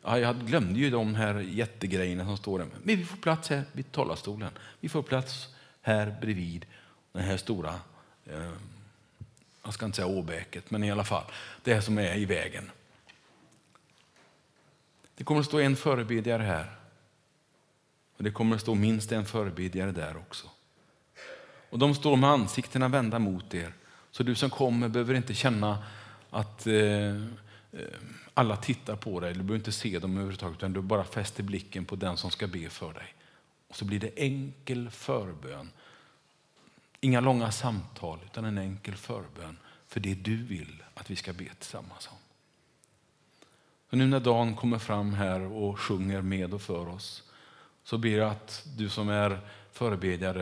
Ja, 0.04 0.20
jag 0.20 0.40
glömde 0.40 0.80
ju 0.80 0.90
de 0.90 1.16
här 1.16 1.40
jättegrejerna 1.40 2.26
som 2.26 2.38
står 2.38 2.60
där. 2.60 2.68
Men 2.84 2.98
vi 2.98 3.06
får 3.06 3.18
plats 3.18 3.50
här 3.50 3.64
vid 3.72 3.92
talarstolen. 3.92 4.52
Vi 4.80 4.90
får 4.90 5.04
plats 5.04 5.48
här 5.82 6.16
bredvid 6.22 6.66
den 7.12 7.24
här 7.24 7.38
stora, 7.38 7.80
eh, 8.26 8.52
jag 9.64 9.74
ska 9.74 9.86
inte 9.86 9.96
säga 9.96 10.08
åbäket, 10.08 10.72
men 10.72 10.84
i 10.84 10.92
alla 10.92 11.04
fall 11.04 11.24
det 11.64 11.82
som 11.82 11.98
är 11.98 12.16
i 12.16 12.26
vägen. 12.26 12.72
Det 15.16 15.24
kommer 15.24 15.40
att 15.40 15.48
stå 15.48 15.60
en 15.60 15.76
förebedjare 15.76 16.44
här. 16.44 16.81
Men 18.22 18.26
det 18.26 18.32
kommer 18.32 18.56
att 18.56 18.62
stå 18.62 18.76
minst 18.76 19.12
en 19.12 19.26
förebedjare 19.26 19.92
där 19.92 20.18
också. 20.18 20.48
Och 21.70 21.80
de 21.80 21.96
står 21.96 22.18
med 22.18 22.30
ansiktena 22.30 22.88
vända 22.88 23.20
mot 23.20 23.54
er. 23.54 23.74
Så 24.12 24.24
du 24.24 24.36
som 24.36 24.50
kommer 24.50 24.90
behöver 24.90 25.14
inte 25.14 25.34
känna 25.34 25.84
att 26.30 26.68
eh, 26.68 26.74
eh 26.76 27.16
alla 28.34 28.58
tittar 28.58 28.96
på 28.96 29.20
dig. 29.20 29.34
Du 29.34 29.40
behöver 29.40 29.56
inte 29.56 29.72
se 29.72 30.00
dem 30.00 30.12
överhuvudtaget, 30.12 30.58
utan 30.58 30.74
du 30.74 30.82
bara 30.82 31.04
fäster 31.04 31.44
blicken 31.44 31.86
på 31.86 31.96
den 31.96 32.18
som 32.18 32.32
ska 32.32 32.48
be 32.48 32.70
för 32.70 32.94
dig. 32.94 33.14
Och 33.68 33.76
så 33.76 33.86
blir 33.86 34.00
det 34.00 34.12
enkel 34.16 34.90
förbön. 34.90 35.70
Inga 37.00 37.20
långa 37.20 37.52
samtal, 37.52 38.20
utan 38.26 38.46
en 38.46 38.58
enkel 38.58 38.96
förbön 38.96 39.58
för 39.88 40.00
det 40.00 40.14
du 40.14 40.44
vill 40.44 40.84
att 40.94 41.12
vi 41.12 41.16
ska 41.16 41.34
be 41.34 41.46
tillsammans 41.60 42.08
om. 42.12 42.18
Och 43.90 43.98
nu 43.98 44.08
när 44.08 44.20
Dan 44.20 44.56
kommer 44.56 44.80
fram 44.80 45.14
här 45.14 45.42
och 45.42 45.80
sjunger 45.80 46.22
med 46.22 46.54
och 46.54 46.62
för 46.62 46.88
oss 46.88 47.24
så 47.84 47.98
ber 47.98 48.18
jag 48.18 48.32
att 48.32 48.64
du 48.78 48.90
som 48.90 49.10
är 49.10 49.40
förebedjare 49.72 50.40